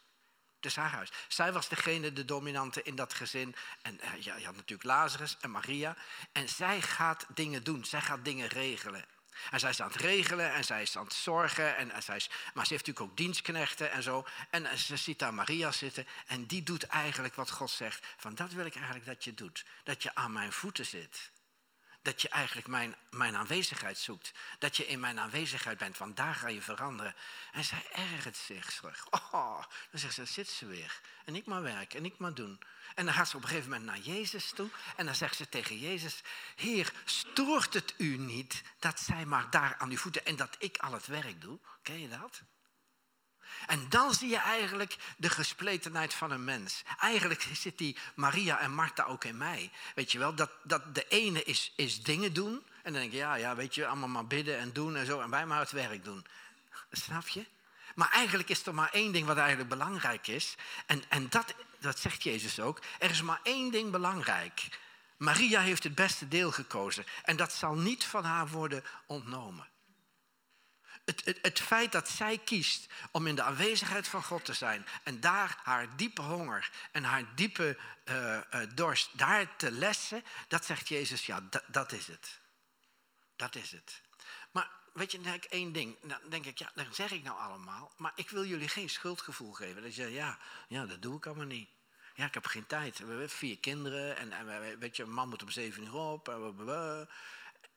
[0.61, 1.11] Is haar huis.
[1.27, 3.55] Zij was degene, de dominante in dat gezin.
[3.81, 5.95] En uh, je had natuurlijk Lazarus en Maria.
[6.31, 7.85] En zij gaat dingen doen.
[7.85, 9.05] Zij gaat dingen regelen.
[9.51, 11.77] En zij is aan het regelen en zij is aan het zorgen.
[11.77, 14.25] En, en zij is, maar ze heeft natuurlijk ook dienstknechten en zo.
[14.49, 16.07] En, en ze ziet daar Maria zitten.
[16.25, 18.07] En die doet eigenlijk wat God zegt.
[18.17, 19.65] Van dat wil ik eigenlijk dat je doet.
[19.83, 21.31] Dat je aan mijn voeten zit
[22.01, 24.31] dat je eigenlijk mijn, mijn aanwezigheid zoekt.
[24.59, 27.15] Dat je in mijn aanwezigheid bent, want daar ga je veranderen.
[27.51, 29.07] En zij ergert zich terug.
[29.09, 31.01] Oh, dan zegt ze, zit ze weer.
[31.25, 32.59] En ik maar werken en ik maar doen.
[32.95, 34.69] En dan gaat ze op een gegeven moment naar Jezus toe.
[34.95, 36.21] En dan zegt ze tegen Jezus,
[36.55, 40.77] Heer, stoort het u niet dat zij maar daar aan uw voeten en dat ik
[40.77, 41.59] al het werk doe?
[41.81, 42.41] Ken je dat?
[43.67, 46.83] En dan zie je eigenlijk de gespletenheid van een mens.
[46.99, 49.71] Eigenlijk zit die Maria en Martha ook in mij.
[49.95, 52.63] Weet je wel, dat, dat de ene is, is dingen doen.
[52.83, 55.19] En dan denk je, ja, ja, weet je, allemaal maar bidden en doen en zo.
[55.19, 56.25] En wij maar het werk doen.
[56.91, 57.45] Snap je?
[57.95, 60.55] Maar eigenlijk is er maar één ding wat eigenlijk belangrijk is.
[60.85, 62.81] En, en dat, dat zegt Jezus ook.
[62.99, 64.67] Er is maar één ding belangrijk.
[65.17, 67.05] Maria heeft het beste deel gekozen.
[67.23, 69.67] En dat zal niet van haar worden ontnomen.
[71.41, 75.59] Het, feit dat zij kiest om in de aanwezigheid van God te zijn en daar
[75.63, 81.25] haar diepe honger en haar diepe uh, uh, dorst daar te lessen, dat zegt Jezus,
[81.25, 82.39] ja, dat, is het.
[83.35, 84.01] Dat is het.
[84.51, 85.97] Maar weet je, dan denk ik één ding.
[86.01, 89.53] Dan denk ik, ja, dat zeg ik nou allemaal, maar ik wil jullie geen schuldgevoel
[89.53, 89.81] geven.
[89.81, 91.69] Dat je ja, ja, dat doe ik allemaal niet.
[92.15, 92.99] Ja, ik heb geen tijd.
[92.99, 96.29] We hebben vier kinderen en, weet je, een man moet om zeven uur op.
[96.29, 97.07] En,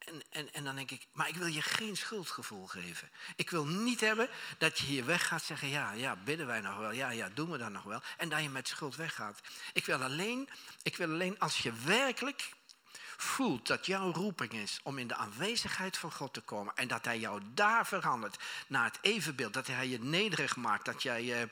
[0.05, 3.11] en, en, en dan denk ik, maar ik wil je geen schuldgevoel geven.
[3.37, 6.77] Ik wil niet hebben dat je hier weg gaat zeggen, ja, ja, bidden wij nog
[6.77, 8.03] wel, ja, ja, doen we dat nog wel.
[8.17, 9.41] En dat je met schuld weggaat.
[9.73, 10.49] Ik wil alleen,
[10.83, 12.51] ik wil alleen als je werkelijk
[13.23, 17.05] voelt dat jouw roeping is om in de aanwezigheid van God te komen en dat
[17.05, 21.49] Hij jou daar verandert naar het evenbeeld, dat Hij je nederig maakt, dat jij je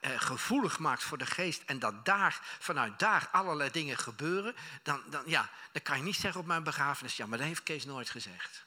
[0.00, 5.02] uh, gevoelig maakt voor de geest en dat daar, vanuit daar allerlei dingen gebeuren, dan,
[5.06, 7.84] dan, ja, dan kan je niet zeggen op mijn begrafenis, ja, maar dat heeft Kees
[7.84, 8.64] nooit gezegd.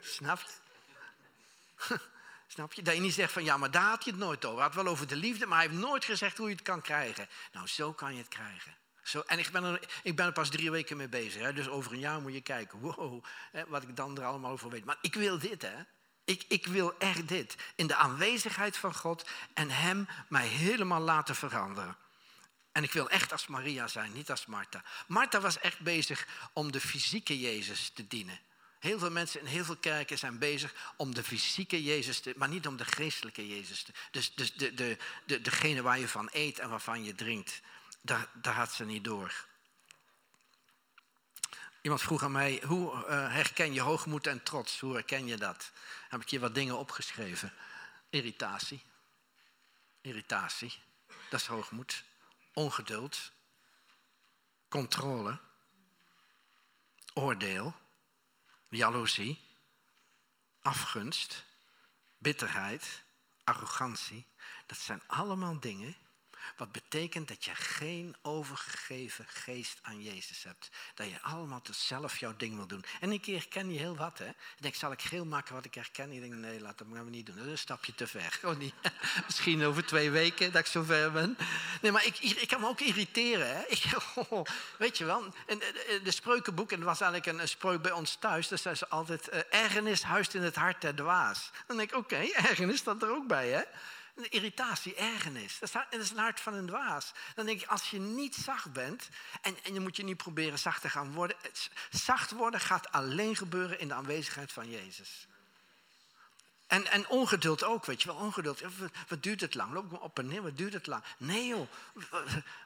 [0.00, 0.56] Snap je?
[2.46, 2.82] Snap je?
[2.82, 4.56] Dat je niet zegt van ja, maar daar had je het nooit over.
[4.56, 6.80] Hij had wel over de liefde, maar hij heeft nooit gezegd hoe je het kan
[6.80, 7.28] krijgen.
[7.52, 8.76] Nou, zo kan je het krijgen.
[9.08, 11.42] Zo, en ik ben, er, ik ben pas drie weken mee bezig.
[11.42, 12.78] Hè, dus over een jaar moet je kijken.
[12.78, 14.84] Wow, hè, wat ik dan er allemaal over weet.
[14.84, 15.76] Maar ik wil dit, hè.
[16.24, 17.56] Ik, ik wil echt dit.
[17.74, 21.96] In de aanwezigheid van God en Hem mij helemaal laten veranderen.
[22.72, 24.82] En ik wil echt als Maria zijn, niet als Martha.
[25.06, 28.40] Martha was echt bezig om de fysieke Jezus te dienen.
[28.78, 32.48] Heel veel mensen in heel veel kerken zijn bezig om de fysieke Jezus te, maar
[32.48, 33.92] niet om de geestelijke Jezus te.
[34.10, 37.60] Dus, dus de, de, de, degene waar je van eet en waarvan je drinkt
[38.00, 39.46] daar, daar had ze niet door.
[41.82, 44.80] Iemand vroeg aan mij, hoe uh, herken je hoogmoed en trots?
[44.80, 45.72] Hoe herken je dat?
[46.08, 47.52] Heb ik hier wat dingen opgeschreven.
[48.10, 48.82] Irritatie.
[50.00, 50.78] Irritatie,
[51.30, 52.04] dat is hoogmoed.
[52.52, 53.32] Ongeduld.
[54.68, 55.38] Controle.
[57.14, 57.74] Oordeel.
[58.68, 59.40] Jaloezie.
[60.60, 61.44] Afgunst.
[62.18, 63.02] Bitterheid.
[63.44, 64.26] Arrogantie.
[64.66, 65.96] Dat zijn allemaal dingen
[66.56, 70.68] Wat betekent dat je geen overgegeven geest aan Jezus hebt.
[70.94, 72.84] Dat je allemaal zelf jouw ding wil doen.
[73.00, 74.28] En keer herken je heel wat, hè.
[74.28, 76.12] Ik denk, zal ik geel maken wat ik herken?
[76.12, 77.36] Ik denk, nee, laat dat gaan we niet doen.
[77.36, 78.32] Dat is een stapje te ver.
[78.40, 78.74] Gewoon niet.
[79.26, 81.36] Misschien over twee weken dat ik zo ver ben.
[81.80, 83.66] Nee, maar ik, ik kan me ook irriteren, hè.
[83.66, 83.84] Ik,
[84.28, 84.46] oh,
[84.78, 85.62] weet je wel, in
[86.02, 89.40] de spreukenboek, en was eigenlijk een, spreuk bij ons thuis, daar zei ze altijd, uh,
[89.50, 91.50] ergernis huist in het hart der dwaas.
[91.66, 93.62] Dan denk ik, oké, ergernis staat er ook bij, hè
[94.28, 95.58] irritatie, ergernis.
[95.58, 97.12] Dat is een hart van een dwaas.
[97.34, 99.08] Dan denk ik, als je niet zacht bent,
[99.40, 101.36] en, en je moet je niet proberen zacht te gaan worden.
[101.90, 105.28] Zacht worden gaat alleen gebeuren in de aanwezigheid van Jezus.
[106.68, 108.62] En, en ongeduld ook, weet je wel, ongeduld.
[109.08, 109.72] Wat, duurt het lang?
[109.72, 111.04] Loop ik op en neer, wat duurt het lang?
[111.16, 111.68] Nee joh,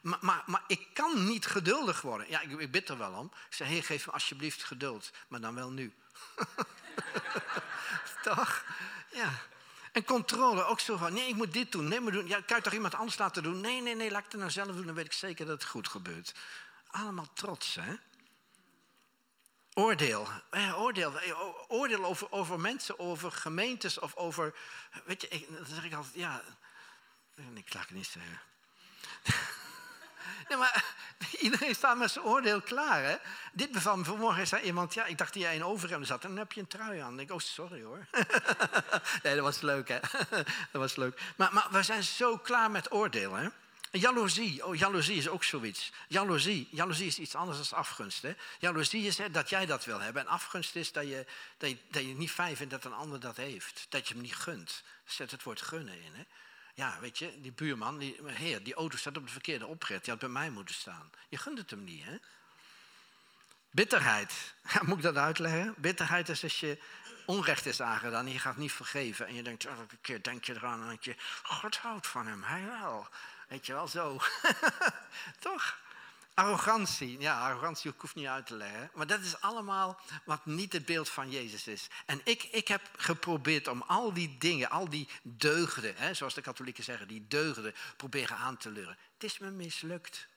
[0.01, 2.29] maar, maar, maar ik kan niet geduldig worden.
[2.29, 3.31] Ja, ik, ik bid er wel om.
[3.49, 5.93] Ik zeg, heer, geef me alsjeblieft geduld, maar dan wel nu.
[8.23, 8.65] Toch?
[9.11, 9.31] Ja.
[9.93, 11.87] En controle, ook zo van, nee, ik moet dit doen.
[11.87, 12.27] Nee, maar doen.
[12.27, 13.61] Ja, kan je toch iemand anders laten doen?
[13.61, 15.69] Nee, nee, nee, laat ik het nou zelf doen, dan weet ik zeker dat het
[15.69, 16.33] goed gebeurt.
[16.87, 17.93] Allemaal trots, hè?
[19.73, 20.27] Oordeel.
[20.49, 21.13] Eh, oordeel.
[21.67, 24.55] Oordeel over, over mensen, over gemeentes of over.
[25.05, 26.41] Weet je, ik, dan zeg ik altijd, ja.
[27.53, 28.41] Ik laat het niet zeggen.
[30.49, 30.85] Nee, maar
[31.41, 33.03] iedereen staat met zijn oordeel klaar.
[33.03, 33.15] Hè?
[33.53, 34.47] Dit bevalt me vanmorgen.
[34.47, 36.23] Zei iemand, ja, ik dacht dat jij in overhemd zat.
[36.23, 37.15] En dan heb je een trui aan.
[37.15, 38.07] Denk ik, oh, sorry hoor.
[39.23, 39.99] nee, dat was leuk, hè.
[40.71, 41.21] dat was leuk.
[41.35, 43.47] Maar, maar we zijn zo klaar met oordeel, hè.
[43.99, 45.91] Jaloezie, oh, jaloezie is ook zoiets.
[46.07, 48.21] Jaloezie, jaloezie is iets anders dan afgunst.
[48.21, 48.33] Hè?
[48.59, 50.21] Jaloezie is hè, dat jij dat wil hebben.
[50.21, 51.25] En afgunst is dat je,
[51.57, 53.85] dat, je, dat je niet fijn vindt dat een ander dat heeft.
[53.89, 54.83] Dat je hem niet gunt.
[55.05, 56.13] Zet het woord gunnen in.
[56.13, 56.23] Hè?
[56.73, 60.03] Ja, weet je, die buurman, die, heer, die auto staat op de verkeerde oprit.
[60.03, 61.11] Die had bij mij moeten staan.
[61.29, 62.17] Je gunt het hem niet, hè?
[63.71, 64.53] Bitterheid.
[64.85, 65.73] moet ik dat uitleggen?
[65.77, 66.77] Bitterheid is als je
[67.25, 69.27] onrecht is aangedaan en je gaat niet vergeven.
[69.27, 72.27] En je denkt, elke oh, keer denk je eraan en denk je, God houdt van
[72.27, 73.07] hem, hij wel.
[73.47, 74.21] Weet je wel, zo.
[75.39, 75.77] Toch?
[76.33, 78.91] Arrogantie, ja, arrogantie ik hoef niet uit te leggen.
[78.93, 81.87] Maar dat is allemaal wat niet het beeld van Jezus is.
[82.05, 86.41] En ik, ik heb geprobeerd om al die dingen, al die deugden, hè, zoals de
[86.41, 88.97] katholieken zeggen, die deugden, proberen aan te leren.
[89.13, 90.27] Het is me mislukt.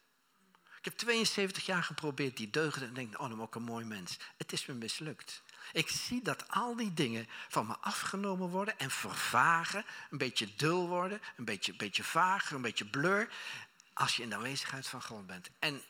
[0.87, 3.85] Ik heb 72 jaar geprobeerd die deugden en denk, oh, dan ben ik een mooi
[3.85, 4.19] mens.
[4.37, 5.43] Het is me mislukt.
[5.73, 10.89] Ik zie dat al die dingen van me afgenomen worden en vervagen, een beetje dul
[10.89, 13.29] worden, een beetje, beetje vaag, een beetje blur.
[13.99, 15.51] Als je in de aanwezigheid van God bent.
[15.59, 15.83] En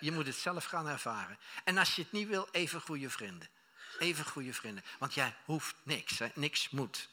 [0.00, 1.38] je moet het zelf gaan ervaren.
[1.64, 3.48] En als je het niet wil, even goede vrienden.
[3.98, 4.84] Even goede vrienden.
[4.98, 6.18] Want jij hoeft niks.
[6.18, 6.28] Hè?
[6.34, 7.08] Niks moet.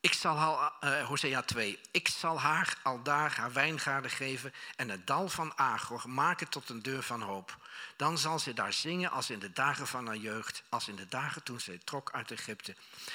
[0.00, 4.88] Ik zal haar, uh, Hosea 2, ik zal haar al daar haar wijngaarden geven en
[4.88, 7.65] het dal van Agor maken tot een deur van hoop.
[7.96, 11.08] Dan zal ze daar zingen als in de dagen van haar jeugd, als in de
[11.08, 12.74] dagen toen ze trok uit Egypte.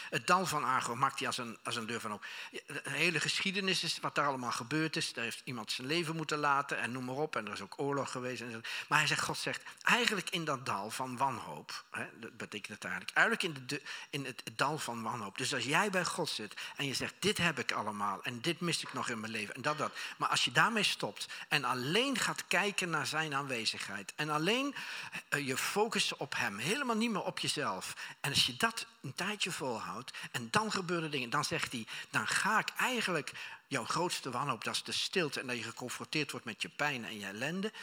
[0.09, 2.25] Het dal van Agor maakt hij als een, als een deur van hoop.
[2.51, 5.13] De hele geschiedenis is wat daar allemaal gebeurd is.
[5.13, 7.35] Daar heeft iemand zijn leven moeten laten en noem maar op.
[7.35, 8.43] En er is ook oorlog geweest.
[8.87, 11.83] Maar hij zegt, God zegt, eigenlijk in dat dal van wanhoop.
[11.91, 13.17] Hè, dat betekent het eigenlijk.
[13.17, 15.37] Eigenlijk in, de, in het dal van wanhoop.
[15.37, 18.59] Dus als jij bij God zit en je zegt, dit heb ik allemaal en dit
[18.59, 19.93] mis ik nog in mijn leven en dat, dat.
[20.17, 25.47] Maar als je daarmee stopt en alleen gaat kijken naar zijn aanwezigheid en alleen uh,
[25.47, 27.95] je focust op hem, helemaal niet meer op jezelf.
[28.21, 32.27] En als je dat een tijdje volhoudt en dan gebeuren dingen, dan zegt hij, dan
[32.27, 33.31] ga ik eigenlijk
[33.67, 37.05] jouw grootste wanhoop, dat is de stilte en dat je geconfronteerd wordt met je pijn
[37.05, 37.73] en je ellende.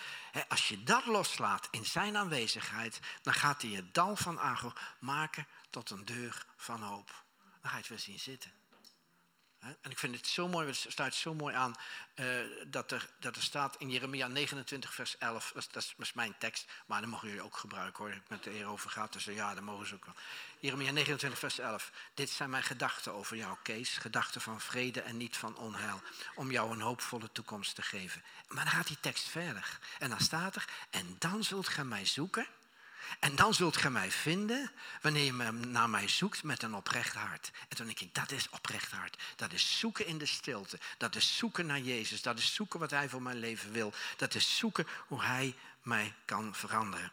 [0.48, 5.46] als je dat loslaat in zijn aanwezigheid, dan gaat hij je dal van Agor maken
[5.70, 7.24] tot een deur van hoop.
[7.60, 8.57] Dan ga je het weer zien zitten.
[9.60, 11.76] En ik vind het zo mooi, het staat zo mooi aan
[12.14, 12.26] uh,
[12.66, 15.52] dat, er, dat er staat in Jeremia 29, vers 11.
[15.70, 18.14] Dat, is, mijn tekst, maar dat mogen jullie ook gebruiken hoor.
[18.14, 20.14] Ik met de eer over gaat, dus ja, dat mogen ze ook wel.
[20.58, 21.92] Jeremia 29, vers 11.
[22.14, 23.96] Dit zijn mijn gedachten over jou, Kees.
[23.96, 26.00] Gedachten van vrede en niet van onheil.
[26.34, 28.22] Om jou een hoopvolle toekomst te geven.
[28.48, 29.78] Maar dan gaat die tekst verder.
[29.98, 32.46] En dan staat er, en dan zult gij mij zoeken
[33.18, 34.70] en dan zult gij mij vinden
[35.02, 37.50] wanneer je naar mij zoekt met een oprecht hart.
[37.68, 39.22] En toen denk ik, dat is oprecht hart.
[39.36, 40.78] Dat is zoeken in de stilte.
[40.98, 42.22] Dat is zoeken naar Jezus.
[42.22, 43.92] Dat is zoeken wat Hij voor mijn leven wil.
[44.16, 47.12] Dat is zoeken hoe Hij mij kan veranderen.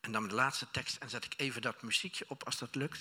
[0.00, 0.96] En dan de laatste tekst.
[0.96, 3.00] En zet ik even dat muziekje op als dat lukt.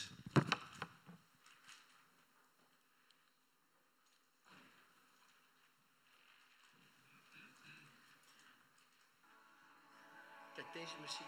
[10.82, 11.28] Deze muziek,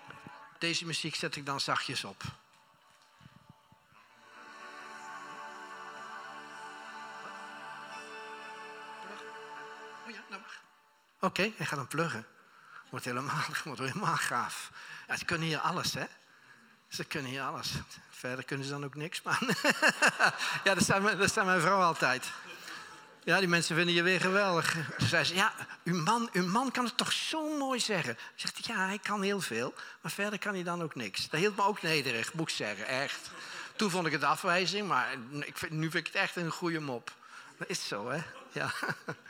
[0.58, 2.24] deze muziek zet ik dan zachtjes op.
[10.06, 10.42] Oh ja, nou
[11.20, 12.28] Oké, hij gaat hem pluggen.
[12.89, 14.72] Wordt helemaal, wordt helemaal gaaf.
[15.08, 16.06] Ja, ze kunnen hier alles, hè?
[16.88, 17.72] Ze kunnen hier alles.
[18.10, 19.22] Verder kunnen ze dan ook niks.
[19.22, 19.39] Maar
[20.64, 22.32] ja, dat zijn, dat zijn mijn vrouw altijd.
[23.26, 24.71] Ja, die mensen vinden je weer geweldig.
[24.97, 25.53] Ze zei ze, ja,
[25.84, 28.17] uw man, uw man kan het toch zo mooi zeggen.
[28.36, 31.30] Zegt ja, hij kan heel veel, maar verder kan hij dan ook niks.
[31.30, 33.30] Dat hield me ook nederig, moet zeggen, echt.
[33.76, 36.80] Toen vond ik het afwijzing, maar ik vind, nu vind ik het echt een goede
[36.80, 37.13] mop.
[37.57, 38.21] Dat is zo, hè?
[38.51, 38.74] Ja.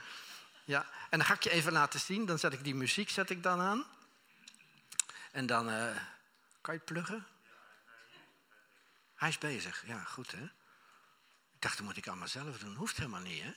[0.74, 0.86] ja.
[1.10, 2.26] En dan ga ik je even laten zien.
[2.26, 3.86] Dan zet ik die muziek zet ik dan aan.
[5.32, 5.96] En dan, uh,
[6.62, 7.28] kan je het pluggen?
[9.16, 10.44] Hij is bezig, ja, goed hè.
[11.54, 12.76] Ik dacht, dat moet ik allemaal zelf doen.
[12.76, 13.52] Hoeft helemaal niet, hè.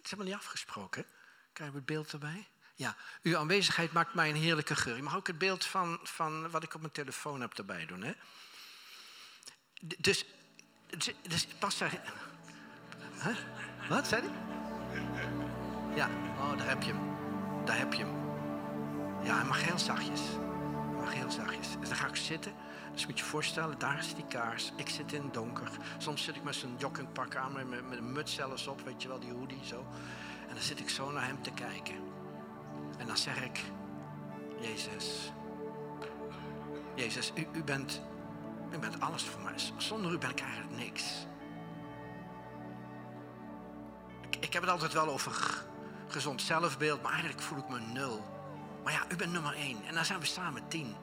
[0.00, 1.06] Het is helemaal niet afgesproken.
[1.52, 2.48] Krijgen we het beeld erbij?
[2.74, 4.96] Ja, uw aanwezigheid maakt mij een heerlijke geur.
[4.96, 8.02] Je mag ook het beeld van, van wat ik op mijn telefoon heb erbij doen,
[8.02, 8.12] hè.
[9.98, 10.24] Dus,
[11.22, 12.00] dus, pas daar...
[13.88, 14.30] Wat, zei hij?
[15.96, 17.16] Ja, oh, daar heb je hem.
[17.64, 18.28] Daar heb je hem.
[19.24, 20.20] Ja, hij mag heel zachtjes.
[20.20, 21.68] Hij mag heel zachtjes.
[21.78, 22.54] Dus dan ga ik zitten.
[22.92, 24.72] Dus moet je voorstellen, daar is die kaars.
[24.76, 25.70] Ik zit in het donker.
[25.98, 29.08] Soms zit ik met zo'n joggingpak aan, met, met een muts zelfs op, weet je
[29.08, 29.86] wel, die hoodie zo.
[30.48, 31.94] En dan zit ik zo naar hem te kijken.
[32.98, 33.60] En dan zeg ik,
[34.60, 35.32] Jezus,
[36.94, 38.00] Jezus, u, u, bent,
[38.72, 39.54] u bent alles voor mij.
[39.76, 41.26] Zonder u ben ik eigenlijk niks.
[44.20, 45.64] Ik, ik heb het altijd wel over
[46.08, 48.24] gezond zelfbeeld, maar eigenlijk voel ik me nul.
[48.84, 49.84] Maar ja, u bent nummer één.
[49.86, 50.94] En dan zijn we samen tien.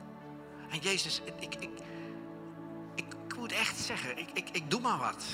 [0.69, 1.69] En Jezus, ik, ik, ik,
[2.95, 5.25] ik moet echt zeggen, ik, ik, ik doe maar wat.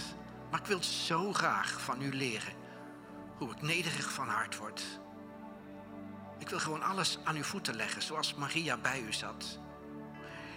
[0.52, 2.54] Maar ik wil zo graag van u leren
[3.38, 4.84] hoe ik nederig van hart word.
[6.38, 9.60] Ik wil gewoon alles aan uw voeten leggen, zoals Maria bij u zat.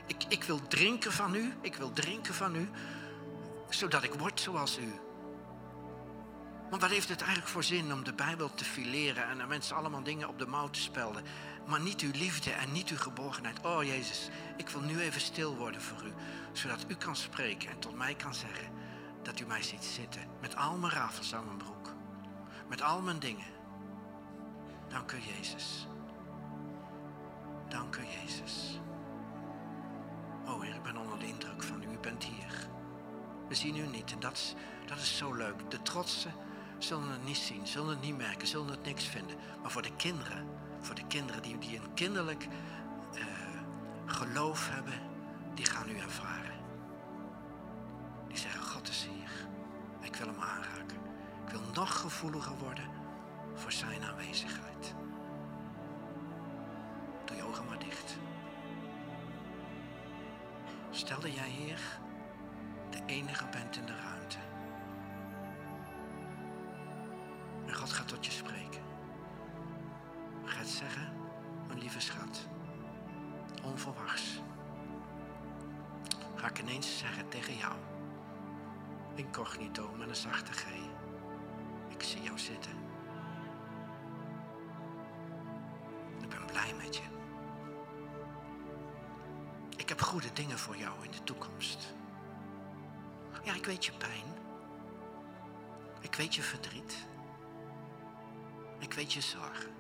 [0.07, 2.71] Ik, ik wil drinken van u, ik wil drinken van u,
[3.69, 5.06] zodat ik word zoals u.
[6.71, 9.77] Want wat heeft het eigenlijk voor zin om de Bijbel te fileren en aan mensen
[9.77, 11.23] allemaal dingen op de mouw te spelden?
[11.67, 13.65] Maar niet uw liefde en niet uw geborgenheid.
[13.65, 16.13] Oh Jezus, ik wil nu even stil worden voor u.
[16.53, 18.69] Zodat u kan spreken en tot mij kan zeggen
[19.23, 20.23] dat u mij ziet zitten.
[20.41, 21.95] Met al mijn rafels aan mijn broek.
[22.69, 23.47] Met al mijn dingen.
[24.89, 25.87] Dank u Jezus.
[27.69, 28.81] Dank u Jezus.
[30.45, 31.87] Oh Heer, ik ben onder de indruk van u.
[31.87, 32.69] U bent hier.
[33.49, 34.55] We zien u niet en dat is,
[34.87, 35.71] dat is zo leuk.
[35.71, 36.33] De trotsen
[36.79, 39.37] zullen het niet zien, zullen het niet merken, zullen het niks vinden.
[39.63, 40.47] Maar voor de kinderen,
[40.81, 42.49] voor de kinderen die, die een kinderlijk
[43.15, 43.23] uh,
[44.07, 45.01] geloof hebben,
[45.55, 46.55] die gaan u ervaren.
[48.29, 49.31] Die zeggen, God is hier.
[50.01, 50.97] Ik wil hem aanraken.
[51.45, 52.89] Ik wil nog gevoeliger worden
[53.55, 54.95] voor zijn aanwezigheid.
[57.25, 58.17] Doe je ogen maar dicht.
[60.91, 61.81] Stel dat jij hier
[62.91, 64.39] de enige bent in de ruimte.
[68.07, 68.83] Tot je spreken.
[70.45, 71.13] Gaat zeggen,
[71.67, 72.47] mijn lieve schat,
[73.63, 74.41] onverwachts.
[76.35, 77.75] Ga ik ineens zeggen tegen jou,
[79.15, 80.65] incognito met een zachte G.
[81.89, 82.73] Ik zie jou zitten.
[86.21, 87.03] Ik ben blij met je.
[89.77, 91.95] Ik heb goede dingen voor jou in de toekomst.
[93.43, 94.25] Ja, ik weet je pijn.
[96.01, 97.07] Ik weet je verdriet.
[98.79, 99.71] Ik weet je zorgen.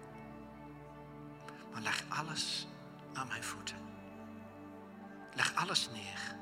[1.72, 2.66] Maar leg alles
[3.12, 3.76] aan mijn voeten.
[5.34, 6.36] Leg alles neer.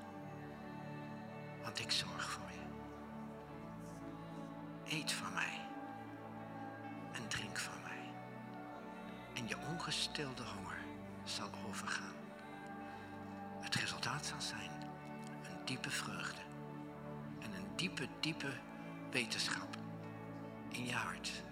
[1.62, 2.62] Want ik zorg voor je.
[4.96, 5.60] Eet van mij.
[7.12, 8.12] En drink van mij.
[9.34, 10.78] En je ongestilde honger
[11.24, 12.12] zal overgaan.
[13.60, 14.70] Het resultaat zal zijn
[15.42, 16.40] een diepe vreugde.
[17.40, 18.52] En een diepe, diepe
[19.10, 19.76] wetenschap
[20.68, 21.42] in je hart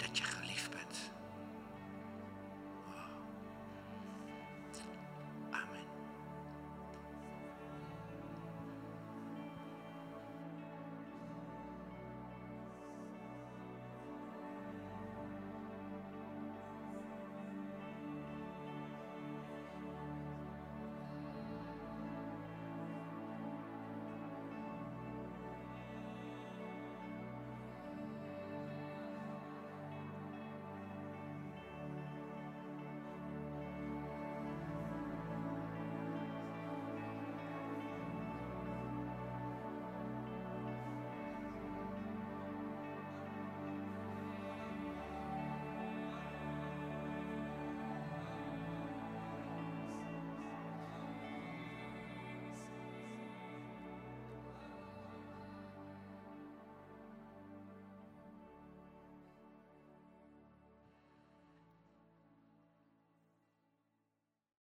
[0.00, 1.10] dat je geliefd bent.